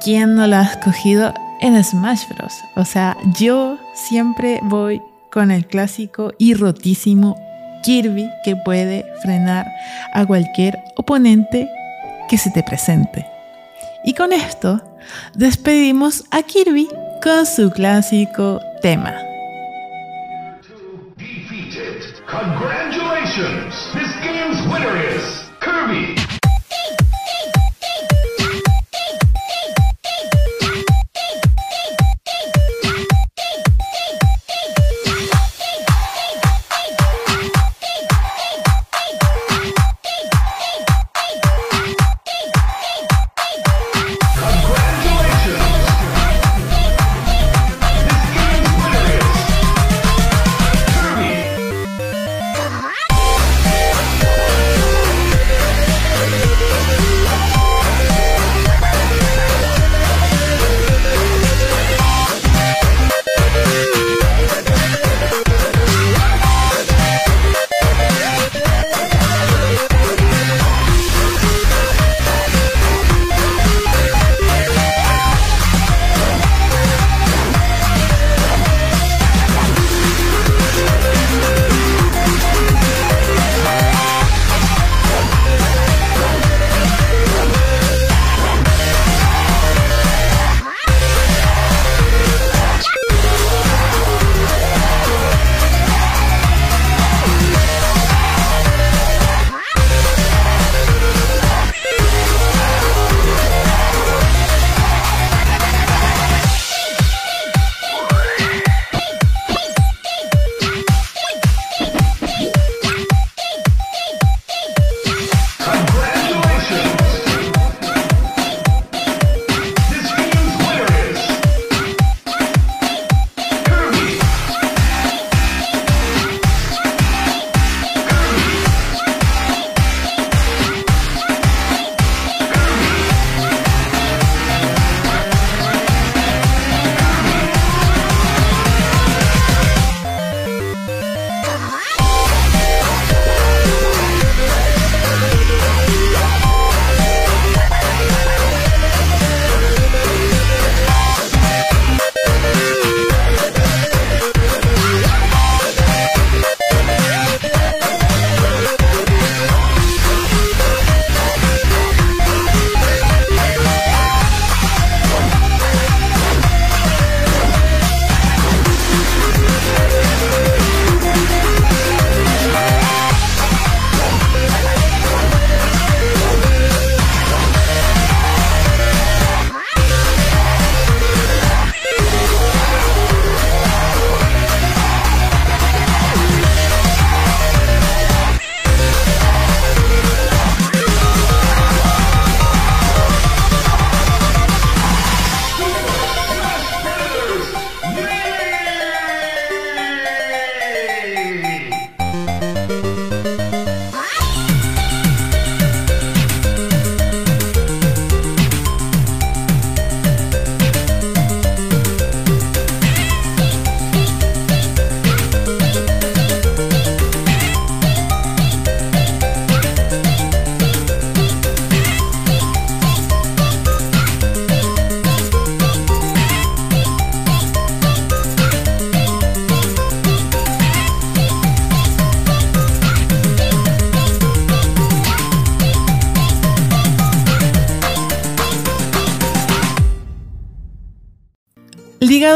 ¿Quién 0.04 0.36
no 0.36 0.47
lo 0.47 0.58
ha 0.58 0.63
escogido 0.63 1.34
en 1.62 1.82
Smash 1.84 2.28
Bros? 2.30 2.54
O 2.76 2.84
sea, 2.84 3.15
yo 3.39 3.78
siempre 3.93 4.60
voy 4.63 5.02
con 5.34 5.50
el 5.50 5.65
clásico 5.65 6.32
y 6.38 6.54
rotísimo 6.54 7.36
Kirby 7.82 8.30
que 8.46 8.56
puede 8.56 9.04
frenar 9.24 9.65
a 10.13 10.26
cualquier 10.26 10.78
oponente 10.96 11.67
que 12.30 12.38
se 12.38 12.52
te 12.52 12.62
presente. 12.62 13.26
Y 14.06 14.13
con 14.13 14.32
esto 14.32 14.82
despedimos 15.34 16.24
a 16.30 16.43
Kirby 16.43 16.88
con 17.22 17.48
su 17.48 17.72
clásico 17.72 18.60
tema. 18.82 19.33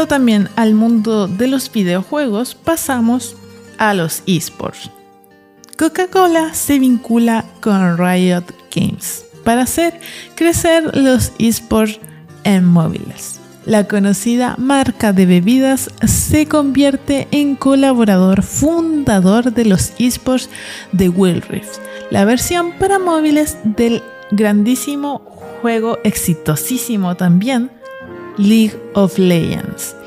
También 0.08 0.48
al 0.56 0.74
mundo 0.74 1.28
de 1.28 1.48
los 1.48 1.70
videojuegos, 1.70 2.54
pasamos 2.54 3.36
a 3.76 3.92
los 3.92 4.22
esports. 4.26 4.90
Coca-Cola 5.76 6.54
se 6.54 6.78
vincula 6.78 7.44
con 7.60 7.98
Riot 7.98 8.44
Games 8.74 9.26
para 9.44 9.62
hacer 9.62 10.00
crecer 10.34 10.96
los 10.96 11.32
esports 11.38 12.00
en 12.44 12.64
móviles. 12.64 13.38
La 13.66 13.86
conocida 13.86 14.54
marca 14.56 15.12
de 15.12 15.26
bebidas 15.26 15.90
se 16.06 16.46
convierte 16.46 17.28
en 17.30 17.54
colaborador 17.54 18.42
fundador 18.42 19.52
de 19.52 19.66
los 19.66 19.92
esports 19.98 20.48
de 20.92 21.10
Wild 21.10 21.44
Rift, 21.50 21.78
la 22.10 22.24
versión 22.24 22.72
para 22.78 22.98
móviles 22.98 23.58
del 23.62 24.02
grandísimo 24.30 25.18
juego 25.60 25.98
exitosísimo 26.02 27.14
también 27.14 27.70
League 28.38 28.76
of 28.94 29.18
Legends. 29.18 29.97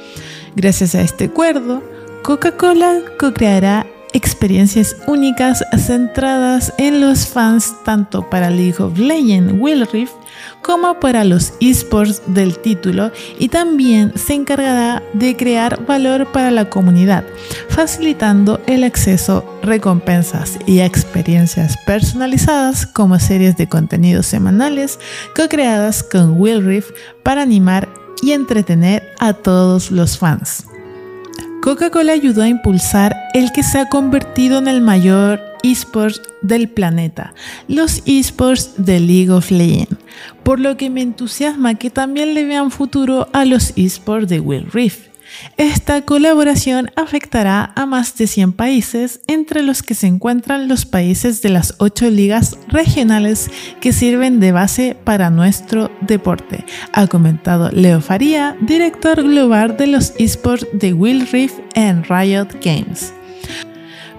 Gracias 0.55 0.95
a 0.95 1.01
este 1.01 1.25
acuerdo, 1.25 1.81
Coca-Cola 2.23 3.01
co-creará 3.17 3.87
experiencias 4.13 4.95
únicas 5.07 5.63
centradas 5.77 6.73
en 6.77 6.99
los 6.99 7.25
fans 7.27 7.73
tanto 7.85 8.29
para 8.29 8.49
League 8.49 8.81
of 8.83 8.97
Legends 8.97 9.53
Will 9.57 9.87
Rift 9.87 10.13
como 10.61 10.99
para 10.99 11.23
los 11.23 11.53
esports 11.59 12.21
del 12.27 12.57
título 12.59 13.11
y 13.39 13.47
también 13.47 14.11
se 14.15 14.33
encargará 14.33 15.01
de 15.13 15.35
crear 15.35 15.85
valor 15.85 16.31
para 16.31 16.51
la 16.51 16.69
comunidad, 16.69 17.23
facilitando 17.69 18.59
el 18.67 18.83
acceso, 18.83 19.45
recompensas 19.63 20.59
y 20.65 20.81
experiencias 20.81 21.77
personalizadas 21.85 22.85
como 22.85 23.19
series 23.19 23.55
de 23.57 23.69
contenidos 23.69 24.25
semanales 24.25 24.99
co-creadas 25.35 26.03
con 26.03 26.39
Will 26.39 26.65
Rift 26.65 26.91
para 27.23 27.41
animar 27.41 28.00
y 28.21 28.31
entretener 28.31 29.03
a 29.19 29.34
todos 29.34 29.91
los 29.91 30.17
fans. 30.17 30.65
Coca-Cola 31.62 32.13
ayudó 32.13 32.41
a 32.41 32.47
impulsar 32.47 33.15
el 33.34 33.51
que 33.51 33.62
se 33.62 33.77
ha 33.77 33.88
convertido 33.88 34.57
en 34.57 34.67
el 34.67 34.81
mayor 34.81 35.39
esports 35.63 36.21
del 36.41 36.69
planeta, 36.69 37.36
los 37.67 38.01
esports 38.07 38.73
de 38.77 38.99
League 38.99 39.29
of 39.29 39.51
Legends, 39.51 39.95
por 40.43 40.60
lo 40.60 40.75
que 40.75 40.89
me 40.89 41.01
entusiasma 41.01 41.75
que 41.75 41.91
también 41.91 42.34
le 42.34 42.45
vean 42.45 42.71
futuro 42.71 43.29
a 43.31 43.45
los 43.45 43.73
esports 43.75 44.27
de 44.27 44.39
Will 44.39 44.67
Rift. 44.71 45.11
Esta 45.57 46.01
colaboración 46.03 46.91
afectará 46.95 47.71
a 47.75 47.85
más 47.85 48.15
de 48.17 48.27
100 48.27 48.53
países, 48.53 49.21
entre 49.27 49.61
los 49.61 49.83
que 49.83 49.95
se 49.95 50.07
encuentran 50.07 50.67
los 50.67 50.85
países 50.85 51.41
de 51.41 51.49
las 51.49 51.75
8 51.77 52.09
ligas 52.09 52.57
regionales 52.67 53.49
que 53.79 53.93
sirven 53.93 54.39
de 54.39 54.51
base 54.51 54.95
para 55.03 55.29
nuestro 55.29 55.91
deporte, 56.01 56.65
ha 56.93 57.07
comentado 57.07 57.69
Leo 57.71 58.01
Faría, 58.01 58.55
director 58.61 59.23
global 59.23 59.77
de 59.77 59.87
los 59.87 60.13
esports 60.17 60.67
de 60.73 60.93
Will 60.93 61.27
Rift 61.27 61.59
en 61.75 62.03
Riot 62.03 62.47
Games. 62.63 63.13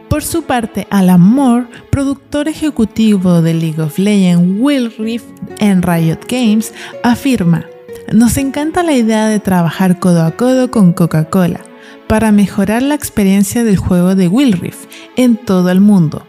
Por 0.09 0.22
su 0.22 0.42
parte, 0.42 0.87
Alan 0.90 1.22
Moore, 1.22 1.66
productor 1.90 2.46
ejecutivo 2.46 3.40
de 3.40 3.55
League 3.55 3.81
of 3.81 3.98
Legends 3.98 4.61
Will 4.61 4.92
Rift 4.98 5.25
en 5.59 5.81
Riot 5.81 6.18
Games, 6.29 6.75
afirma, 7.03 7.64
nos 8.12 8.37
encanta 8.37 8.83
la 8.83 8.92
idea 8.92 9.27
de 9.27 9.40
trabajar 9.40 9.98
codo 9.98 10.22
a 10.22 10.33
codo 10.33 10.70
con 10.70 10.92
Coca-Cola 10.92 11.61
para 12.09 12.33
mejorar 12.33 12.83
la 12.83 12.94
experiencia 12.94 13.64
del 13.64 13.77
juego 13.77 14.14
de 14.14 14.29
Will 14.29 14.53
Rift 14.53 14.88
en 15.16 15.37
todo 15.37 15.70
el 15.70 15.81
mundo. 15.81 16.27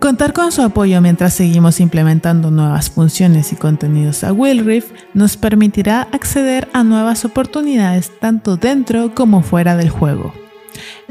Contar 0.00 0.32
con 0.32 0.50
su 0.50 0.62
apoyo 0.62 1.00
mientras 1.00 1.34
seguimos 1.34 1.78
implementando 1.78 2.50
nuevas 2.50 2.90
funciones 2.90 3.52
y 3.52 3.56
contenidos 3.56 4.24
a 4.24 4.32
Will 4.32 4.64
Rift 4.64 4.92
nos 5.12 5.36
permitirá 5.36 6.08
acceder 6.10 6.68
a 6.72 6.82
nuevas 6.84 7.24
oportunidades 7.24 8.10
tanto 8.18 8.56
dentro 8.56 9.14
como 9.14 9.42
fuera 9.42 9.76
del 9.76 9.90
juego. 9.90 10.32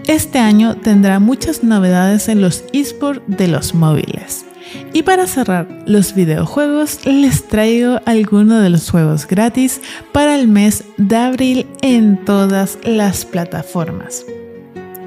Este 0.07 0.39
año 0.39 0.75
tendrá 0.75 1.19
muchas 1.19 1.63
novedades 1.63 2.29
en 2.29 2.41
los 2.41 2.63
esports 2.73 3.21
de 3.27 3.47
los 3.47 3.75
móviles. 3.75 4.45
Y 4.93 5.03
para 5.03 5.27
cerrar 5.27 5.67
los 5.85 6.13
videojuegos, 6.13 7.05
les 7.05 7.47
traigo 7.47 7.99
algunos 8.05 8.61
de 8.63 8.69
los 8.69 8.89
juegos 8.89 9.27
gratis 9.27 9.81
para 10.11 10.35
el 10.35 10.47
mes 10.47 10.83
de 10.97 11.15
abril 11.15 11.67
en 11.81 12.23
todas 12.25 12.77
las 12.83 13.25
plataformas. 13.25 14.25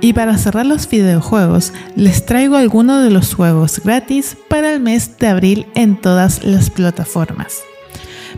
Y 0.01 0.15
para 0.15 0.37
cerrar 0.37 0.67
los 0.67 0.89
videojuegos, 0.89 1.73
les 1.95 2.27
traigo 2.27 2.57
algunos 2.57 3.05
de 3.05 3.11
los 3.11 3.35
juegos 3.35 3.81
gratis 3.85 4.37
para 4.49 4.73
el 4.73 4.81
mes 4.81 5.17
de 5.19 5.29
abril 5.29 5.67
en 5.75 6.01
todas 6.01 6.43
las 6.43 6.71
plataformas. 6.71 7.61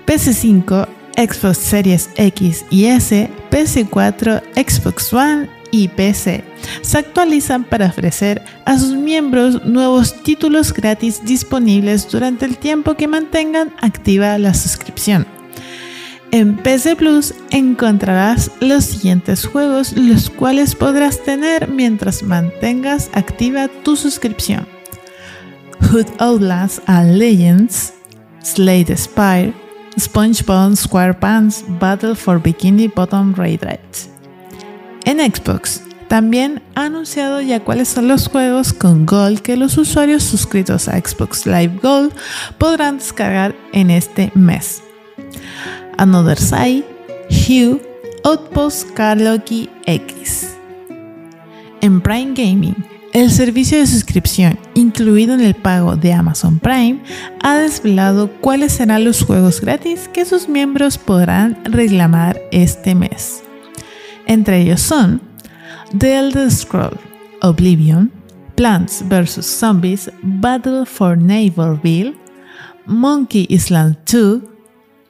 PS5, 0.07 0.87
Xbox 1.17 1.57
Series 1.57 2.11
X 2.17 2.67
y 2.71 2.85
S, 2.87 3.31
PS4, 3.51 4.43
Xbox 4.57 5.13
One 5.15 5.49
y 5.75 5.89
PC 5.89 6.45
se 6.83 6.99
actualizan 6.99 7.65
para 7.65 7.87
ofrecer 7.87 8.41
a 8.65 8.79
sus 8.79 8.95
miembros 8.95 9.65
nuevos 9.65 10.23
títulos 10.23 10.73
gratis 10.73 11.25
disponibles 11.25 12.09
durante 12.09 12.45
el 12.45 12.59
tiempo 12.59 12.95
que 12.95 13.09
mantengan 13.09 13.73
activa 13.81 14.39
la 14.39 14.55
suscripción. 14.55 15.27
En 16.31 16.57
PC 16.57 16.95
Plus 16.95 17.35
encontrarás 17.51 18.53
los 18.61 18.85
siguientes 18.85 19.47
juegos 19.47 19.97
los 19.97 20.31
cuales 20.31 20.77
podrás 20.77 21.23
tener 21.25 21.69
mientras 21.69 22.23
mantengas 22.23 23.11
activa 23.13 23.69
tu 23.83 23.97
suscripción. 23.97 24.67
Hood 25.91 26.07
Outlast 26.19 26.79
and 26.87 27.19
Legends, 27.19 27.95
Slade 28.43 28.97
Spire, 28.97 29.53
SpongeBob 29.99 30.77
SquarePants 30.77 31.65
Battle 31.81 32.15
for 32.15 32.41
Bikini 32.41 32.89
Bottom 32.89 33.35
Raiders. 33.35 34.14
En 35.05 35.19
Xbox 35.19 35.83
también 36.09 36.63
ha 36.75 36.85
anunciado 36.85 37.41
ya 37.41 37.61
cuáles 37.61 37.89
son 37.89 38.09
los 38.09 38.29
juegos 38.29 38.73
con 38.73 39.05
Gold 39.05 39.41
que 39.41 39.57
los 39.57 39.77
usuarios 39.77 40.23
suscritos 40.23 40.89
a 40.89 40.99
Xbox 40.99 41.47
Live 41.47 41.79
Gold 41.83 42.13
podrán 42.59 42.99
descargar 42.99 43.55
en 43.73 43.91
este 43.91 44.33
mes. 44.35 44.83
Another 45.99 46.39
Side, 46.39 46.85
Hue, 47.31 47.81
Outpost 48.25 48.91
Carlocky 48.93 49.69
X. 49.87 50.57
En 51.81 52.01
Prime 52.01 52.33
Gaming, 52.35 52.77
el 53.13 53.31
servicio 53.31 53.79
de 53.79 53.87
suscripción 53.87 54.59
incluido 54.75 55.35
en 55.35 55.41
el 55.41 55.55
pago 55.55 55.97
de 55.97 56.13
Amazon 56.13 56.59
Prime 56.59 57.01
ha 57.43 57.57
desvelado 57.59 58.29
cuáles 58.41 58.73
serán 58.73 59.05
los 59.05 59.23
juegos 59.23 59.61
gratis 59.61 60.09
que 60.13 60.25
sus 60.25 60.49
miembros 60.49 60.99
podrán 60.99 61.59
reclamar 61.65 62.41
este 62.51 62.95
mes. 62.95 63.44
Entre 64.27 64.63
ellos 64.63 64.81
son 64.81 65.21
The 65.99 66.17
Elder 66.17 66.51
Scroll, 66.51 66.99
Oblivion, 67.43 68.11
Plants 68.57 69.03
vs. 69.09 69.45
Zombies, 69.45 70.11
Battle 70.23 70.85
for 70.87 71.17
Neighborville, 71.17 72.17
Monkey 72.87 73.47
Island 73.51 73.97
2, 74.05 74.43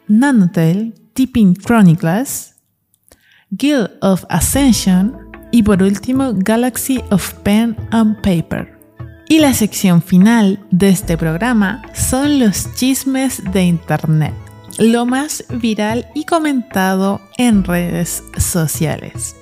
Nanotale, 0.09 0.93
Tipping 1.15 1.55
Chronicles, 1.55 2.55
Guild 3.51 3.91
of 4.03 4.25
Ascension 4.29 5.17
y 5.53 5.63
por 5.63 5.83
último 5.83 6.33
Galaxy 6.35 7.01
of 7.11 7.33
Pen 7.43 7.77
and 7.91 8.21
Paper. 8.23 8.79
Y 9.29 9.39
la 9.39 9.55
sección 9.55 10.03
final 10.03 10.65
de 10.71 10.91
este 10.91 11.17
programa 11.17 11.83
son 11.95 12.39
los 12.41 12.75
chismes 12.75 13.43
de 13.53 13.65
Internet 13.65 14.44
lo 14.79 15.07
más 15.07 15.45
viral 15.49 16.09
y 16.15 16.25
comentado 16.25 17.21
en 17.39 17.65
redes 17.65 18.23
sociales. 18.39 19.37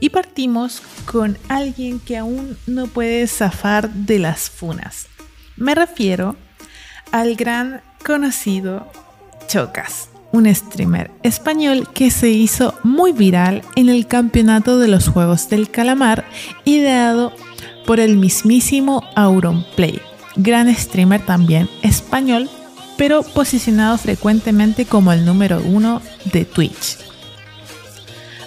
Y 0.00 0.10
partimos 0.10 0.82
con 1.04 1.38
alguien 1.48 2.00
que 2.00 2.16
aún 2.16 2.56
no 2.66 2.86
puede 2.86 3.26
zafar 3.26 3.90
de 3.90 4.18
las 4.18 4.50
funas. 4.50 5.06
Me 5.56 5.74
refiero 5.74 6.36
al 7.12 7.36
gran 7.36 7.82
conocido 8.04 8.90
Chocas, 9.46 10.08
un 10.32 10.52
streamer 10.52 11.10
español 11.22 11.88
que 11.92 12.10
se 12.10 12.30
hizo 12.30 12.74
muy 12.82 13.12
viral 13.12 13.62
en 13.76 13.88
el 13.88 14.06
campeonato 14.06 14.78
de 14.78 14.88
los 14.88 15.08
Juegos 15.08 15.48
del 15.48 15.70
Calamar, 15.70 16.24
ideado 16.64 17.32
por 17.86 18.00
el 18.00 18.16
mismísimo 18.16 19.04
Auronplay, 19.14 20.00
gran 20.36 20.74
streamer 20.74 21.24
también 21.24 21.68
español 21.82 22.48
pero 22.96 23.22
posicionado 23.22 23.98
frecuentemente 23.98 24.86
como 24.86 25.12
el 25.12 25.24
número 25.24 25.62
uno 25.64 26.00
de 26.32 26.44
Twitch. 26.44 26.98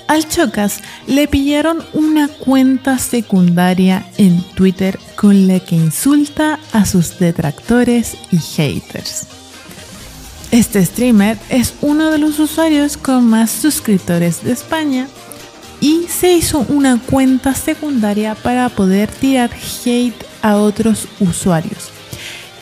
Al 0.07 0.27
Chocas 0.27 0.79
le 1.05 1.27
pillaron 1.27 1.83
una 1.93 2.29
cuenta 2.29 2.97
secundaria 2.97 4.05
en 4.17 4.41
Twitter 4.55 4.97
con 5.15 5.47
la 5.47 5.59
que 5.59 5.75
insulta 5.75 6.59
a 6.71 6.85
sus 6.85 7.19
detractores 7.19 8.15
y 8.31 8.37
haters. 8.37 9.27
Este 10.51 10.85
streamer 10.85 11.37
es 11.49 11.73
uno 11.81 12.09
de 12.09 12.19
los 12.19 12.39
usuarios 12.39 12.95
con 12.95 13.25
más 13.25 13.51
suscriptores 13.51 14.45
de 14.45 14.53
España 14.53 15.07
y 15.81 16.05
se 16.07 16.31
hizo 16.31 16.59
una 16.69 16.99
cuenta 16.99 17.53
secundaria 17.53 18.33
para 18.33 18.69
poder 18.69 19.09
tirar 19.11 19.51
hate 19.85 20.25
a 20.41 20.55
otros 20.55 21.07
usuarios. 21.19 21.91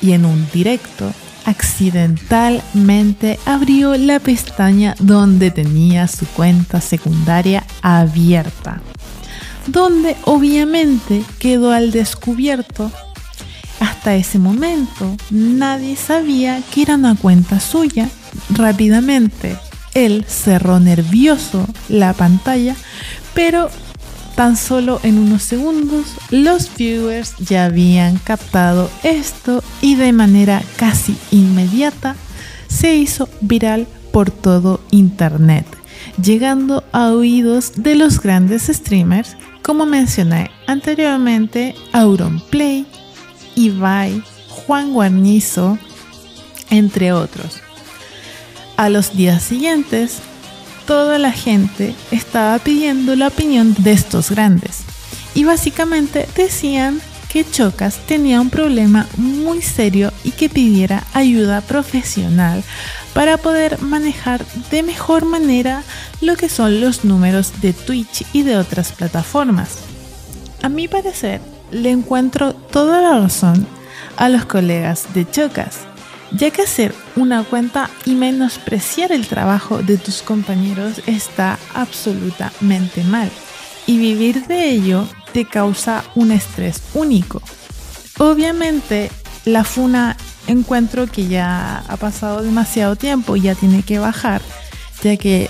Y 0.02 0.14
en 0.14 0.26
un 0.26 0.48
directo 0.52 1.14
accidentalmente 1.46 3.40
abrió 3.46 3.96
la 3.98 4.20
pestaña 4.20 4.96
donde 5.00 5.52
tenía 5.52 6.08
su 6.08 6.26
cuenta 6.28 6.82
secundaria 6.82 7.66
abierta, 7.82 8.82
donde 9.68 10.18
obviamente 10.26 11.24
quedó 11.40 11.72
al 11.72 11.92
descubierto. 11.92 12.92
Hasta 13.80 14.16
ese 14.16 14.40
momento 14.40 15.16
nadie 15.30 15.96
sabía 15.96 16.62
que 16.74 16.84
era 16.84 16.96
una 16.96 17.16
cuenta 17.16 17.60
suya. 17.60 18.10
Rápidamente 18.50 19.58
él 19.94 20.26
cerró 20.28 20.80
nervioso 20.80 21.68
la 21.90 22.14
pantalla, 22.14 22.76
pero 23.34 23.70
Tan 24.36 24.58
solo 24.58 25.00
en 25.04 25.18
unos 25.18 25.44
segundos 25.44 26.08
los 26.30 26.70
viewers 26.76 27.36
ya 27.38 27.66
habían 27.66 28.18
captado 28.18 28.90
esto 29.04 29.64
y 29.82 29.96
de 29.96 30.12
manera 30.12 30.62
casi 30.76 31.18
inmediata 31.32 32.16
se 32.68 32.96
hizo 32.96 33.30
viral 33.40 33.88
por 34.12 34.32
todo 34.32 34.82
internet, 34.92 35.66
llegando 36.22 36.84
a 36.92 37.12
oídos 37.12 37.74
de 37.78 37.96
los 37.96 38.22
grandes 38.22 38.64
streamers 38.64 39.38
como 39.62 39.86
mencioné 39.86 40.52
anteriormente 40.68 41.74
Auronplay, 41.92 42.86
Ibai, 43.56 44.22
Juan 44.48 44.94
Guarnizo, 44.94 45.80
entre 46.70 47.14
otros. 47.14 47.62
A 48.78 48.90
los 48.90 49.16
días 49.16 49.42
siguientes, 49.42 50.20
toda 50.86 51.20
la 51.20 51.32
gente 51.32 51.96
estaba 52.12 52.58
pidiendo 52.60 53.16
la 53.16 53.28
opinión 53.28 53.76
de 53.80 53.92
estos 53.92 54.32
grandes. 54.32 54.84
Y 55.34 55.44
básicamente 55.44 56.28
decían 56.36 57.02
que 57.30 57.50
Chocas 57.50 57.98
tenía 58.08 58.40
un 58.40 58.50
problema 58.50 59.08
muy 59.18 59.62
serio 59.62 60.14
y 60.24 60.32
que 60.32 60.50
pidiera 60.50 61.04
ayuda 61.14 61.62
profesional 61.62 62.64
para 63.14 63.38
poder 63.38 63.82
manejar 63.82 64.46
de 64.72 64.84
mejor 64.84 65.26
manera 65.26 65.84
lo 66.22 66.38
que 66.38 66.48
son 66.48 66.80
los 66.80 67.04
números 67.04 67.62
de 67.62 67.74
Twitch 67.74 68.26
y 68.32 68.44
de 68.44 68.58
otras 68.58 68.94
plataformas. 68.94 69.80
A 70.62 70.70
mi 70.70 70.88
parecer, 70.88 71.42
le 71.72 71.92
encuentro 71.92 72.54
toda 72.54 73.02
la 73.02 73.20
razón 73.20 73.68
a 74.16 74.30
los 74.30 74.46
colegas 74.46 75.14
de 75.14 75.30
Chocas 75.30 75.80
ya 76.32 76.52
que 76.52 76.64
hacer 76.64 76.94
una 77.16 77.44
cuenta 77.44 77.90
y 78.06 78.16
menospreciar 78.16 79.12
el 79.12 79.28
trabajo 79.28 79.82
de 79.82 79.98
tus 79.98 80.22
compañeros 80.22 81.02
está 81.06 81.60
absolutamente 81.74 83.04
mal 83.04 83.30
y 83.88 83.98
vivir 83.98 84.48
de 84.48 84.70
ello 84.70 85.08
te 85.34 85.46
causa 85.46 86.04
un 86.16 86.32
estrés 86.32 86.82
único. 86.94 87.42
Obviamente 88.18 89.12
la 89.46 89.64
funa 89.64 90.18
encuentro 90.48 91.08
que 91.08 91.28
ya 91.28 91.84
ha 91.88 91.98
pasado 91.98 92.42
demasiado 92.42 92.96
tiempo 92.96 93.36
y 93.36 93.42
ya 93.42 93.56
tiene 93.56 93.84
que 93.84 94.00
bajar, 94.00 94.42
ya 95.04 95.18
que 95.18 95.50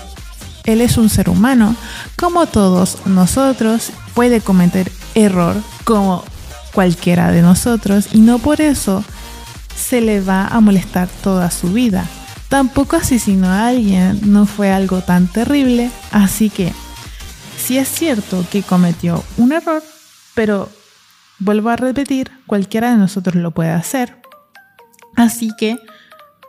él 0.64 0.80
es 0.80 0.98
un 0.98 1.08
ser 1.08 1.28
humano, 1.30 1.76
como 2.16 2.46
todos 2.46 3.06
nosotros, 3.06 3.90
puede 4.14 4.40
cometer 4.40 4.90
error 5.14 5.56
como 5.84 6.24
cualquiera 6.72 7.30
de 7.30 7.42
nosotros 7.42 8.08
y 8.12 8.18
no 8.18 8.38
por 8.38 8.60
eso 8.60 9.04
se 9.76 10.00
le 10.00 10.20
va 10.20 10.46
a 10.46 10.60
molestar 10.60 11.08
toda 11.22 11.50
su 11.50 11.72
vida. 11.72 12.06
Tampoco 12.48 12.96
asesinó 12.96 13.48
a 13.48 13.68
alguien, 13.68 14.20
no 14.24 14.46
fue 14.46 14.70
algo 14.70 15.00
tan 15.00 15.26
terrible, 15.26 15.90
así 16.12 16.48
que 16.50 16.72
sí 17.56 17.78
es 17.78 17.88
cierto 17.88 18.44
que 18.50 18.62
cometió 18.62 19.22
un 19.36 19.52
error, 19.52 19.82
pero 20.34 20.68
vuelvo 21.38 21.70
a 21.70 21.76
repetir, 21.76 22.30
cualquiera 22.46 22.90
de 22.90 22.96
nosotros 22.96 23.36
lo 23.36 23.50
puede 23.50 23.70
hacer. 23.70 24.20
Así 25.16 25.50
que 25.58 25.76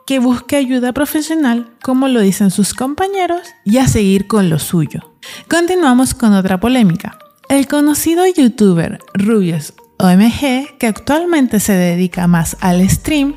que 0.05 0.19
busque 0.19 0.55
ayuda 0.55 0.93
profesional, 0.93 1.69
como 1.83 2.07
lo 2.07 2.21
dicen 2.21 2.49
sus 2.49 2.73
compañeros, 2.73 3.41
y 3.65 3.77
a 3.79 3.89
seguir 3.89 4.25
con 4.25 4.49
lo 4.49 4.57
suyo. 4.57 5.13
Continuamos 5.49 6.13
con 6.13 6.33
otra 6.33 6.61
polémica. 6.61 7.19
El 7.49 7.67
conocido 7.67 8.25
youtuber 8.25 8.99
Rubius 9.13 9.73
OMG, 9.99 10.77
que 10.77 10.87
actualmente 10.87 11.59
se 11.59 11.73
dedica 11.73 12.27
más 12.27 12.55
al 12.59 12.87
stream, 12.89 13.35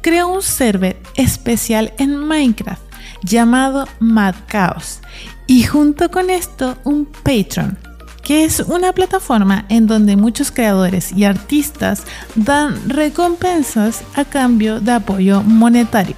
creó 0.00 0.28
un 0.28 0.42
server 0.42 0.96
especial 1.16 1.92
en 1.98 2.16
Minecraft 2.16 2.82
llamado 3.22 3.86
Mad 4.00 4.34
Chaos 4.50 5.00
y 5.46 5.64
junto 5.64 6.10
con 6.10 6.30
esto 6.30 6.76
un 6.84 7.06
Patreon, 7.06 7.78
que 8.22 8.44
es 8.44 8.60
una 8.60 8.92
plataforma 8.92 9.66
en 9.68 9.86
donde 9.86 10.16
muchos 10.16 10.50
creadores 10.50 11.12
y 11.12 11.24
artistas 11.24 12.04
dan 12.34 12.88
recompensas 12.88 14.02
a 14.14 14.24
cambio 14.24 14.80
de 14.80 14.92
apoyo 14.92 15.42
monetario. 15.42 16.16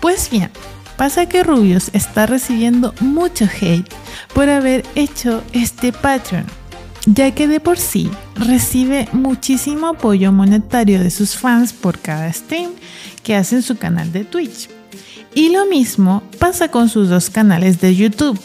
Pues 0.00 0.30
bien, 0.30 0.50
pasa 0.96 1.26
que 1.26 1.42
Rubius 1.42 1.90
está 1.92 2.26
recibiendo 2.26 2.94
mucho 3.00 3.46
hate 3.46 3.88
por 4.34 4.48
haber 4.48 4.84
hecho 4.94 5.42
este 5.52 5.92
Patreon 5.92 6.61
ya 7.06 7.30
que 7.32 7.48
de 7.48 7.60
por 7.60 7.78
sí 7.78 8.10
recibe 8.36 9.08
muchísimo 9.12 9.88
apoyo 9.88 10.32
monetario 10.32 11.00
de 11.00 11.10
sus 11.10 11.36
fans 11.36 11.72
por 11.72 11.98
cada 11.98 12.32
stream 12.32 12.70
que 13.22 13.36
hace 13.36 13.56
en 13.56 13.62
su 13.62 13.76
canal 13.76 14.12
de 14.12 14.24
Twitch. 14.24 14.68
Y 15.34 15.50
lo 15.50 15.66
mismo 15.66 16.22
pasa 16.38 16.68
con 16.68 16.88
sus 16.88 17.08
dos 17.08 17.30
canales 17.30 17.80
de 17.80 17.96
YouTube, 17.96 18.38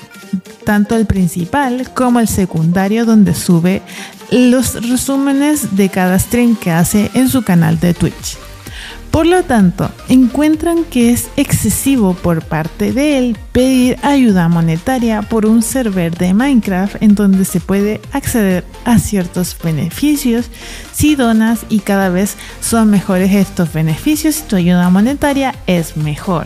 tanto 0.65 0.95
el 0.95 1.05
principal 1.05 1.91
como 1.93 2.19
el 2.19 2.27
secundario 2.27 3.05
donde 3.05 3.35
sube 3.35 3.81
los 4.31 4.73
resúmenes 4.87 5.75
de 5.75 5.89
cada 5.89 6.17
stream 6.17 6.55
que 6.55 6.71
hace 6.71 7.11
en 7.13 7.29
su 7.29 7.43
canal 7.43 7.79
de 7.79 7.93
Twitch. 7.93 8.37
Por 9.11 9.25
lo 9.25 9.43
tanto, 9.43 9.89
encuentran 10.09 10.83
que 10.83 11.11
es 11.11 11.29
excesivo 11.37 12.13
por 12.13 12.43
parte 12.43 12.93
de 12.93 13.17
él 13.17 13.37
pedir 13.51 13.97
ayuda 14.03 14.47
monetaria 14.47 15.23
por 15.23 15.45
un 15.45 15.63
server 15.63 16.15
de 16.15 16.33
Minecraft 16.33 17.01
en 17.01 17.15
donde 17.15 17.43
se 17.45 17.59
puede 17.59 17.99
acceder 18.11 18.63
a 18.85 18.99
ciertos 18.99 19.57
beneficios 19.63 20.51
si 20.93 21.15
donas 21.15 21.65
y 21.69 21.79
cada 21.79 22.09
vez 22.09 22.35
son 22.61 22.91
mejores 22.91 23.33
estos 23.33 23.73
beneficios 23.73 24.39
y 24.39 24.43
tu 24.43 24.55
ayuda 24.55 24.89
monetaria 24.89 25.55
es 25.65 25.97
mejor. 25.97 26.45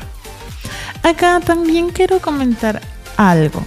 Acá 1.03 1.41
también 1.43 1.89
quiero 1.89 2.19
comentar 2.19 2.81
algo. 3.17 3.65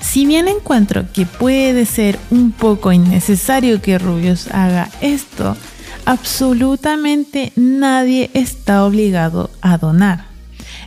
Si 0.00 0.26
bien 0.26 0.48
encuentro 0.48 1.04
que 1.12 1.24
puede 1.24 1.86
ser 1.86 2.18
un 2.30 2.50
poco 2.50 2.90
innecesario 2.90 3.80
que 3.80 3.98
Rubius 3.98 4.48
haga 4.48 4.90
esto, 5.00 5.56
absolutamente 6.04 7.52
nadie 7.56 8.30
está 8.34 8.84
obligado 8.84 9.50
a 9.60 9.78
donar. 9.78 10.26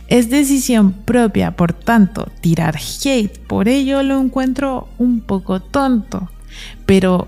Es 0.08 0.30
decisión 0.30 0.92
propia, 0.92 1.56
por 1.56 1.72
tanto, 1.72 2.28
tirar 2.40 2.76
hate, 2.76 3.38
por 3.46 3.68
ello 3.68 4.02
lo 4.02 4.20
encuentro 4.20 4.88
un 4.98 5.20
poco 5.20 5.60
tonto. 5.60 6.30
Pero 6.84 7.26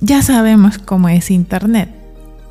ya 0.00 0.22
sabemos 0.22 0.78
cómo 0.78 1.08
es 1.08 1.30
Internet. 1.30 1.90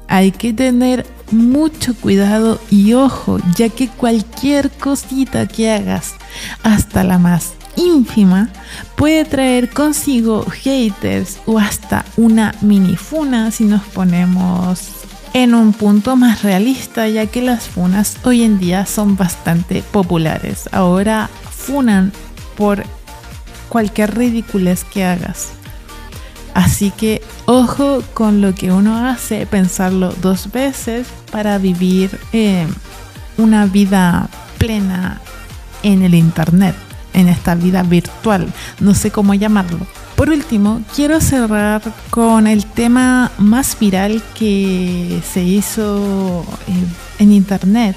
Hay 0.07 0.31
que 0.31 0.53
tener 0.53 1.05
mucho 1.31 1.93
cuidado 1.95 2.59
y 2.71 2.93
ojo, 2.93 3.37
ya 3.55 3.69
que 3.69 3.87
cualquier 3.87 4.71
cosita 4.71 5.47
que 5.47 5.69
hagas, 5.69 6.15
hasta 6.63 7.03
la 7.03 7.19
más 7.19 7.53
ínfima 7.75 8.49
puede 8.95 9.25
traer 9.25 9.69
consigo 9.69 10.45
haters 10.49 11.39
o 11.45 11.59
hasta 11.59 12.05
una 12.17 12.53
mini 12.61 12.95
funa 12.95 13.51
si 13.51 13.65
nos 13.65 13.83
ponemos 13.83 14.89
en 15.33 15.53
un 15.53 15.73
punto 15.73 16.15
más 16.15 16.43
realista 16.43 17.07
ya 17.07 17.25
que 17.27 17.41
las 17.41 17.67
funas 17.67 18.17
hoy 18.23 18.43
en 18.43 18.59
día 18.59 18.85
son 18.85 19.15
bastante 19.15 19.83
populares. 19.83 20.69
Ahora 20.71 21.29
funan 21.51 22.11
por 22.57 22.83
cualquier 23.69 24.15
ridiculez 24.15 24.83
que 24.83 25.03
hagas. 25.03 25.49
Así 26.53 26.91
que 26.91 27.21
ojo 27.45 28.03
con 28.13 28.41
lo 28.41 28.55
que 28.55 28.71
uno 28.71 29.07
hace, 29.07 29.45
pensarlo 29.45 30.13
dos 30.21 30.51
veces 30.51 31.07
para 31.31 31.57
vivir 31.57 32.19
eh, 32.33 32.67
una 33.37 33.65
vida 33.65 34.29
plena 34.57 35.21
en 35.83 36.01
el 36.01 36.15
Internet 36.15 36.75
en 37.19 37.29
esta 37.29 37.55
vida 37.55 37.83
virtual, 37.83 38.51
no 38.79 38.93
sé 38.93 39.11
cómo 39.11 39.33
llamarlo. 39.33 39.79
Por 40.15 40.29
último, 40.29 40.81
quiero 40.95 41.21
cerrar 41.21 41.81
con 42.09 42.45
el 42.47 42.65
tema 42.65 43.31
más 43.37 43.77
viral 43.79 44.21
que 44.37 45.21
se 45.31 45.43
hizo 45.43 46.45
eh, 46.67 47.21
en 47.23 47.31
internet. 47.31 47.95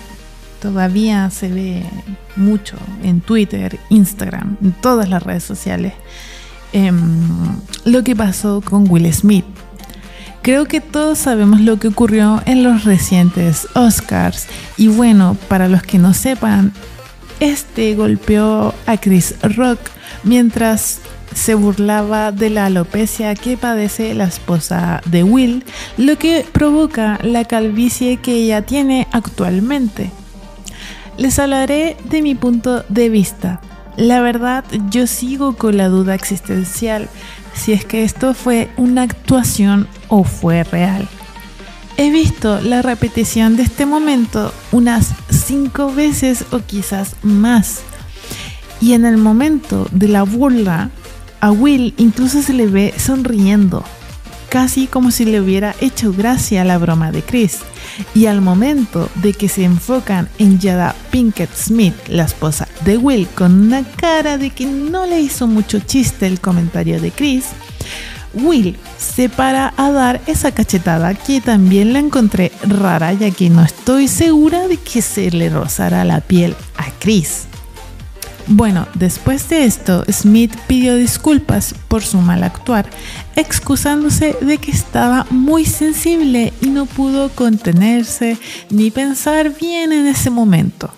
Todavía 0.61 1.31
se 1.31 1.49
ve 1.49 1.83
mucho 2.37 2.77
en 3.03 3.21
Twitter, 3.21 3.81
Instagram, 3.89 4.57
en 4.63 4.73
todas 4.73 5.09
las 5.09 5.23
redes 5.23 5.43
sociales. 5.43 5.95
Em, 6.73 6.99
lo 7.85 8.03
que 8.03 8.17
pasó 8.17 8.61
con 8.61 8.89
Will 8.89 9.13
Smith. 9.13 9.45
Creo 10.43 10.65
que 10.65 10.81
todos 10.81 11.19
sabemos 11.19 11.61
lo 11.61 11.79
que 11.79 11.89
ocurrió 11.89 12.43
en 12.47 12.63
los 12.63 12.85
recientes 12.85 13.69
Oscars 13.75 14.47
y 14.77 14.89
bueno, 14.89 15.37
para 15.49 15.69
los 15.69 15.83
que 15.83 15.99
no 15.99 16.15
sepan, 16.15 16.73
este 17.41 17.95
golpeó 17.95 18.75
a 18.87 18.97
Chris 18.97 19.35
Rock 19.43 19.79
mientras 20.25 21.01
se 21.35 21.55
burlaba 21.55 22.33
de 22.33 22.51
la 22.51 22.67
alopecia 22.67 23.35
que 23.35 23.57
padece 23.57 24.15
la 24.15 24.25
esposa 24.25 25.01
de 25.07 25.23
Will, 25.23 25.65
lo 25.97 26.19
que 26.19 26.45
provoca 26.53 27.19
la 27.23 27.45
calvicie 27.45 28.19
que 28.19 28.35
ella 28.35 28.63
tiene 28.63 29.09
actualmente. 29.13 30.11
Les 31.19 31.39
hablaré 31.39 31.97
de 32.05 32.23
mi 32.23 32.35
punto 32.35 32.85
de 32.89 33.09
vista. 33.09 33.61
La 33.97 34.21
verdad, 34.21 34.65
yo 34.91 35.07
sigo 35.07 35.57
con 35.57 35.77
la 35.77 35.89
duda 35.89 36.15
existencial 36.15 37.09
si 37.55 37.73
es 37.73 37.85
que 37.85 38.05
esto 38.05 38.33
fue 38.35 38.71
una 38.77 39.03
actuación 39.03 39.89
o 40.09 40.25
fue 40.25 40.65
real. 40.65 41.09
He 41.97 42.11
visto 42.11 42.61
la 42.61 42.83
repetición 42.83 43.57
de 43.57 43.65
este 43.65 43.87
momento 43.87 44.53
unas 44.73 45.11
cinco 45.31 45.93
veces 45.93 46.45
o 46.51 46.61
quizás 46.61 47.17
más. 47.23 47.81
Y 48.81 48.95
en 48.95 49.05
el 49.05 49.19
momento 49.19 49.87
de 49.93 50.09
la 50.09 50.23
burla, 50.23 50.91
a 51.41 51.51
Will 51.51 51.95
incluso 51.99 52.43
se 52.43 52.53
le 52.53 52.67
ve 52.67 52.95
sonriendo, 52.97 53.85
casi 54.49 54.87
como 54.87 55.11
si 55.11 55.25
le 55.25 55.41
hubiera 55.41 55.75
hecho 55.81 56.13
gracia 56.13 56.65
la 56.65 56.79
broma 56.79 57.13
de 57.13 57.23
Chris. 57.23 57.61
Y 58.15 58.27
al 58.27 58.41
momento 58.41 59.09
de 59.17 59.35
que 59.35 59.49
se 59.49 59.65
enfocan 59.65 60.29
en 60.39 60.61
Jada 60.61 60.97
Pinkett 61.11 61.55
Smith, 61.55 61.95
la 62.09 62.25
esposa 62.25 62.67
de 62.85 62.97
Will, 62.97 63.29
con 63.35 63.67
una 63.67 63.85
cara 63.85 64.39
de 64.39 64.51
que 64.51 64.67
no 64.67 65.07
le 65.07 65.21
hizo 65.21 65.47
mucho 65.47 65.79
chiste 65.81 66.27
el 66.27 66.41
comentario 66.41 67.01
de 67.01 67.11
Chris, 67.11 67.47
Will 68.35 68.77
se 68.99 69.29
para 69.29 69.73
a 69.77 69.91
dar 69.91 70.21
esa 70.27 70.53
cachetada 70.53 71.15
que 71.15 71.41
también 71.41 71.93
la 71.93 71.99
encontré 71.99 72.53
rara 72.63 73.13
ya 73.13 73.31
que 73.31 73.51
no 73.51 73.63
estoy 73.63 74.09
segura 74.09 74.69
de 74.69 74.77
que 74.77 75.03
se 75.03 75.31
le 75.31 75.49
rozara 75.49 76.05
la 76.05 76.21
piel 76.21 76.55
a 76.77 76.91
Chris. 76.99 77.47
Bueno, 78.49 78.89
después 78.95 79.49
de 79.49 79.65
esto, 79.65 80.05
Smith 80.11 80.55
pidió 80.67 80.97
disculpas 80.97 81.75
por 81.87 82.03
su 82.03 82.19
mal 82.19 82.43
actuar, 82.43 82.87
excusándose 83.37 84.37
de 84.41 84.59
que 84.59 84.73
estaba 84.73 85.27
muy 85.31 85.65
sensible 85.65 86.53
y 86.61 86.67
no 86.67 86.87
pudo 86.87 87.31
contenerse 87.31 88.37
ni 88.69 88.91
pensar 88.91 89.57
bien 89.57 89.93
en 89.93 90.07
ese 90.07 90.31
momento. 90.31 90.91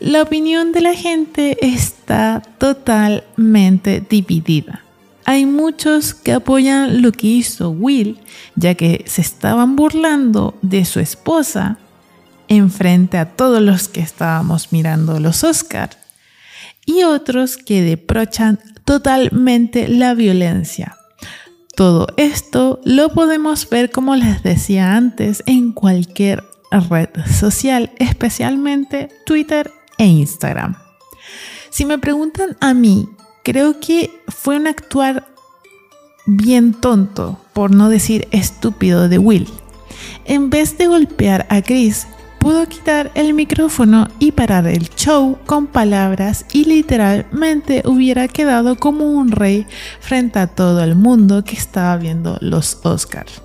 La 0.00 0.22
opinión 0.22 0.72
de 0.72 0.80
la 0.80 0.94
gente 0.94 1.56
está 1.60 2.42
totalmente 2.58 4.04
dividida. 4.08 4.85
Hay 5.28 5.44
muchos 5.44 6.14
que 6.14 6.32
apoyan 6.32 7.02
lo 7.02 7.10
que 7.10 7.26
hizo 7.26 7.70
Will, 7.70 8.20
ya 8.54 8.76
que 8.76 9.04
se 9.08 9.22
estaban 9.22 9.74
burlando 9.74 10.56
de 10.62 10.84
su 10.84 11.00
esposa 11.00 11.78
en 12.46 12.70
frente 12.70 13.18
a 13.18 13.34
todos 13.34 13.60
los 13.60 13.88
que 13.88 14.00
estábamos 14.00 14.70
mirando 14.70 15.18
los 15.18 15.42
Oscars 15.42 15.98
y 16.84 17.02
otros 17.02 17.56
que 17.56 17.82
deprochan 17.82 18.60
totalmente 18.84 19.88
la 19.88 20.14
violencia. 20.14 20.96
Todo 21.74 22.06
esto 22.16 22.80
lo 22.84 23.08
podemos 23.08 23.68
ver, 23.68 23.90
como 23.90 24.14
les 24.14 24.44
decía 24.44 24.94
antes, 24.94 25.42
en 25.46 25.72
cualquier 25.72 26.44
red 26.70 27.08
social, 27.28 27.90
especialmente 27.98 29.08
Twitter 29.26 29.72
e 29.98 30.06
Instagram. 30.06 30.76
Si 31.68 31.84
me 31.84 31.98
preguntan 31.98 32.56
a 32.60 32.74
mí, 32.74 33.08
creo 33.46 33.78
que 33.78 34.10
fue 34.26 34.56
un 34.56 34.66
actuar 34.66 35.24
bien 36.26 36.74
tonto, 36.74 37.38
por 37.52 37.72
no 37.72 37.88
decir 37.88 38.26
estúpido, 38.32 39.08
de 39.08 39.18
Will. 39.18 39.46
En 40.24 40.50
vez 40.50 40.76
de 40.78 40.88
golpear 40.88 41.46
a 41.48 41.62
Chris, 41.62 42.08
pudo 42.40 42.66
quitar 42.66 43.12
el 43.14 43.34
micrófono 43.34 44.08
y 44.18 44.32
parar 44.32 44.66
el 44.66 44.90
show 44.96 45.38
con 45.46 45.68
palabras 45.68 46.44
y 46.52 46.64
literalmente 46.64 47.84
hubiera 47.86 48.26
quedado 48.26 48.74
como 48.74 49.12
un 49.12 49.30
rey 49.30 49.64
frente 50.00 50.40
a 50.40 50.48
todo 50.48 50.82
el 50.82 50.96
mundo 50.96 51.44
que 51.44 51.54
estaba 51.54 51.96
viendo 51.98 52.38
los 52.40 52.76
Oscars. 52.82 53.42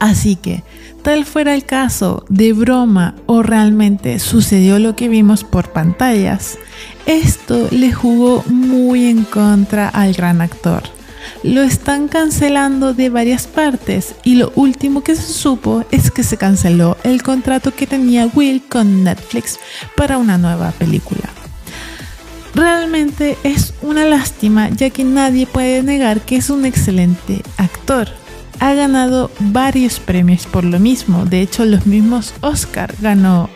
Así 0.00 0.34
que, 0.34 0.64
tal 1.02 1.24
fuera 1.24 1.54
el 1.54 1.64
caso 1.64 2.24
de 2.28 2.52
broma 2.52 3.14
o 3.26 3.42
realmente 3.42 4.18
sucedió 4.18 4.78
lo 4.78 4.96
que 4.96 5.08
vimos 5.08 5.44
por 5.44 5.70
pantallas, 5.72 6.58
esto 7.06 7.68
le 7.70 7.92
jugó 7.92 8.44
muy 8.48 9.06
en 9.06 9.24
contra 9.24 9.88
al 9.88 10.12
gran 10.14 10.40
actor 10.40 10.82
lo 11.42 11.62
están 11.62 12.08
cancelando 12.08 12.92
de 12.92 13.08
varias 13.08 13.46
partes 13.46 14.14
y 14.24 14.34
lo 14.34 14.52
último 14.56 15.02
que 15.02 15.14
se 15.16 15.32
supo 15.32 15.84
es 15.90 16.10
que 16.10 16.22
se 16.22 16.36
canceló 16.36 16.96
el 17.02 17.22
contrato 17.22 17.74
que 17.74 17.86
tenía 17.86 18.26
Will 18.34 18.62
con 18.68 19.04
Netflix 19.04 19.58
para 19.96 20.18
una 20.18 20.38
nueva 20.38 20.72
película. 20.72 21.30
Realmente 22.54 23.38
es 23.44 23.74
una 23.80 24.04
lástima 24.04 24.68
ya 24.70 24.90
que 24.90 25.04
nadie 25.04 25.46
puede 25.46 25.82
negar 25.82 26.20
que 26.20 26.36
es 26.36 26.50
un 26.50 26.64
excelente 26.64 27.42
actor. 27.56 28.08
Ha 28.60 28.74
ganado 28.74 29.30
varios 29.40 29.98
premios 30.00 30.46
por 30.46 30.64
lo 30.64 30.78
mismo, 30.78 31.24
de 31.24 31.40
hecho 31.40 31.64
los 31.64 31.86
mismos 31.86 32.34
Oscar 32.42 32.94
ganó 33.00 33.48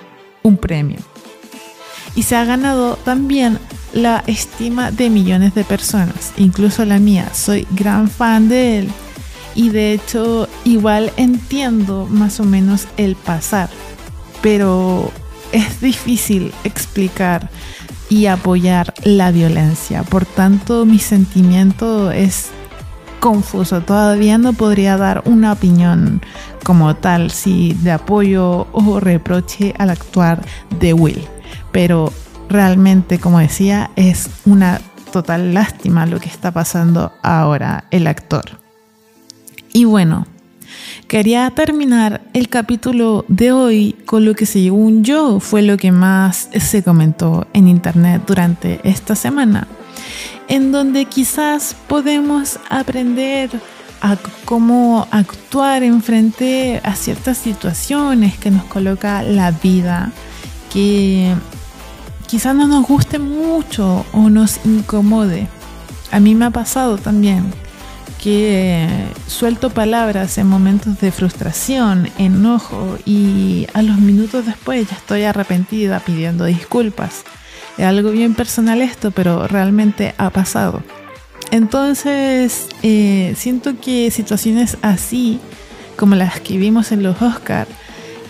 un 0.43 0.57
premio. 0.57 0.99
Y 2.15 2.23
se 2.23 2.37
ha 2.37 2.45
ganado 2.45 2.97
también 2.97 3.59
la 3.93 4.25
estima 4.27 4.91
de 4.91 5.11
millones 5.11 5.55
de 5.55 5.65
personas, 5.65 6.33
incluso 6.37 6.85
la 6.85 6.99
mía. 6.99 7.31
Soy 7.35 7.67
gran 7.73 8.09
fan 8.09 8.49
de 8.49 8.79
él 8.79 8.89
y 9.55 9.69
de 9.69 9.93
hecho 9.93 10.49
igual 10.65 11.13
entiendo 11.17 12.07
más 12.11 12.41
o 12.41 12.45
menos 12.45 12.89
el 12.97 13.15
pasar, 13.15 13.69
pero 14.43 15.13
es 15.53 15.81
difícil 15.81 16.53
explicar 16.65 17.51
y 18.09 18.27
apoyar 18.27 18.95
la 19.05 19.31
violencia. 19.31 20.03
Por 20.03 20.25
tanto, 20.25 20.85
mi 20.85 20.99
sentimiento 20.99 22.11
es 22.11 22.49
confuso. 23.25 23.81
Todavía 23.81 24.37
no 24.37 24.53
podría 24.53 24.99
dar 24.99 25.23
una 25.25 25.53
opinión 25.53 26.21
como 26.63 26.95
tal, 26.95 27.31
si 27.31 27.73
de 27.73 27.93
apoyo 27.93 28.67
o 28.73 29.01
reproche 29.01 29.73
al 29.79 29.89
actuar 29.89 30.45
de 30.79 30.93
Will. 30.93 31.25
Pero 31.73 32.13
realmente, 32.51 33.19
como 33.19 33.39
decía, 33.39 33.91
es 33.97 34.29
una 34.45 34.79
total 35.11 35.55
lástima 35.55 36.05
lo 36.05 36.21
que 36.21 36.29
está 36.29 36.51
pasando 36.51 37.13
ahora 37.23 37.85
el 37.91 38.09
actor. 38.09 38.45
Y 39.73 39.87
bueno, 39.87 40.27
quería 41.09 41.51
terminar 41.51 42.21
el 42.35 42.51
capítulo 42.51 43.25
de 43.29 43.53
hoy 43.53 43.97
con 44.05 44.27
lo 44.27 44.35
que 44.35 44.45
según 44.45 45.03
yo 45.03 45.41
fue 45.41 45.63
lo 45.63 45.79
que 45.79 45.93
más 45.93 46.51
se 46.61 46.83
comentó 46.83 47.47
en 47.55 47.69
internet 47.69 48.21
durante 48.27 48.81
esta 48.85 49.17
semana, 49.17 49.67
en 50.49 50.73
donde 50.73 51.07
quizás 51.07 51.77
podemos 51.89 52.59
aprender 52.69 53.51
a 54.01 54.17
cómo 54.45 55.09
actuar 55.11 55.83
en 55.83 56.03
frente 56.03 56.81
a 56.85 56.95
ciertas 56.95 57.39
situaciones 57.39 58.37
que 58.39 58.51
nos 58.51 58.65
coloca 58.65 59.23
la 59.23 59.51
vida, 59.51 60.13
que 60.73 61.35
quizás 62.27 62.55
no 62.55 62.67
nos 62.67 62.87
guste 62.87 63.19
mucho 63.19 64.05
o 64.13 64.29
nos 64.29 64.61
incomode. 64.67 65.49
A 66.11 66.21
mí 66.21 66.35
me 66.35 66.45
ha 66.45 66.51
pasado 66.51 66.99
también 66.99 67.51
que 68.23 68.89
suelto 69.27 69.71
palabras 69.71 70.39
en 70.39 70.47
momentos 70.47 70.99
de 71.01 71.13
frustración, 71.13 72.09
enojo 72.19 72.99
y 73.05 73.67
a 73.75 73.83
los 73.83 73.99
minutos 73.99 74.47
después 74.47 74.89
ya 74.89 74.97
estoy 74.97 75.25
arrepentida 75.25 76.01
pidiendo 76.01 76.47
disculpas. 76.47 77.25
Es 77.77 77.85
algo 77.85 78.11
bien 78.11 78.35
personal 78.35 78.83
esto, 78.83 79.11
pero 79.11 79.47
realmente 79.49 80.15
ha 80.19 80.31
pasado. 80.31 80.83
Entonces, 81.51 82.69
eh, 82.83 83.35
siento 83.37 83.79
que 83.81 84.11
situaciones 84.11 84.77
así, 84.83 85.41
como 85.97 86.15
las 86.15 86.41
que 86.41 86.59
vimos 86.59 86.93
en 86.93 87.03
los 87.03 87.21
Oscars, 87.21 87.71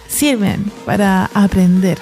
sirven 0.09 0.64
para 0.84 1.30
aprender, 1.34 1.99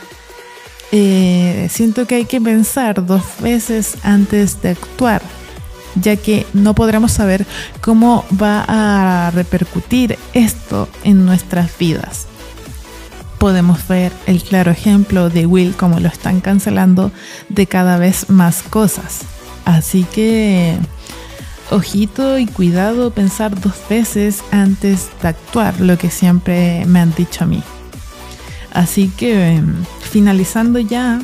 eh, 0.90 1.68
siento 1.70 2.06
que 2.06 2.16
hay 2.16 2.24
que 2.26 2.40
pensar 2.40 3.06
dos 3.06 3.22
veces 3.40 3.96
antes 4.02 4.60
de 4.62 4.70
actuar, 4.70 5.22
ya 5.94 6.16
que 6.16 6.46
no 6.52 6.74
podremos 6.74 7.12
saber 7.12 7.46
cómo 7.80 8.24
va 8.40 8.64
a 8.68 9.30
repercutir 9.30 10.18
esto 10.34 10.88
en 11.04 11.24
nuestras 11.24 11.76
vidas. 11.78 12.26
Podemos 13.42 13.88
ver 13.88 14.12
el 14.26 14.40
claro 14.40 14.70
ejemplo 14.70 15.28
de 15.28 15.46
Will 15.46 15.74
como 15.74 15.98
lo 15.98 16.06
están 16.06 16.40
cancelando 16.40 17.10
de 17.48 17.66
cada 17.66 17.98
vez 17.98 18.30
más 18.30 18.62
cosas. 18.62 19.22
Así 19.64 20.04
que 20.04 20.76
ojito 21.68 22.38
y 22.38 22.46
cuidado 22.46 23.10
pensar 23.10 23.60
dos 23.60 23.74
veces 23.90 24.44
antes 24.52 25.08
de 25.20 25.26
actuar, 25.26 25.80
lo 25.80 25.98
que 25.98 26.08
siempre 26.08 26.84
me 26.86 27.00
han 27.00 27.12
dicho 27.16 27.42
a 27.42 27.48
mí. 27.48 27.64
Así 28.72 29.08
que 29.08 29.60
finalizando 30.08 30.78
ya, 30.78 31.20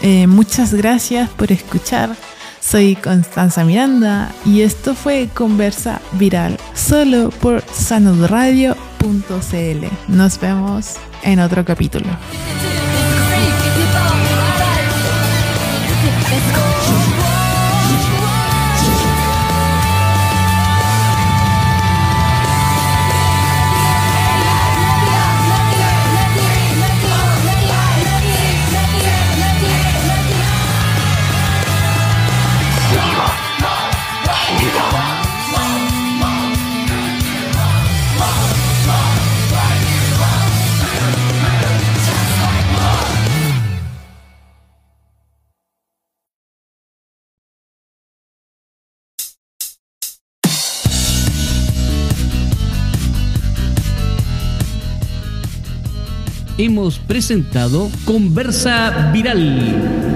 eh, 0.00 0.26
muchas 0.26 0.72
gracias 0.72 1.28
por 1.28 1.52
escuchar. 1.52 2.16
Soy 2.58 2.96
Constanza 2.96 3.66
Miranda 3.66 4.32
y 4.46 4.62
esto 4.62 4.94
fue 4.94 5.28
Conversa 5.34 6.00
Viral 6.12 6.56
solo 6.72 7.28
por 7.28 7.62
sanodradio.cl. 7.70 8.93
Nos 10.08 10.40
vemos 10.40 10.96
en 11.22 11.38
otro 11.40 11.64
capítulo. 11.64 12.06
Hemos 56.64 56.98
presentado 56.98 57.90
Conversa 58.06 59.10
Viral 59.12 60.14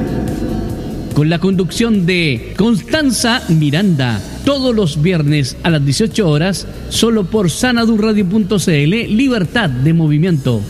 con 1.15 1.29
la 1.29 1.41
conducción 1.41 2.07
de 2.07 2.55
Constanza 2.57 3.43
Miranda, 3.49 4.23
todos 4.45 4.75
los 4.75 5.03
viernes 5.03 5.57
a 5.65 5.71
las 5.71 5.85
18 5.85 6.29
horas, 6.29 6.67
solo 6.91 7.25
por 7.25 7.51
sanadurradio.cl, 7.51 9.17
libertad 9.17 9.69
de 9.69 9.93
movimiento. 9.93 10.63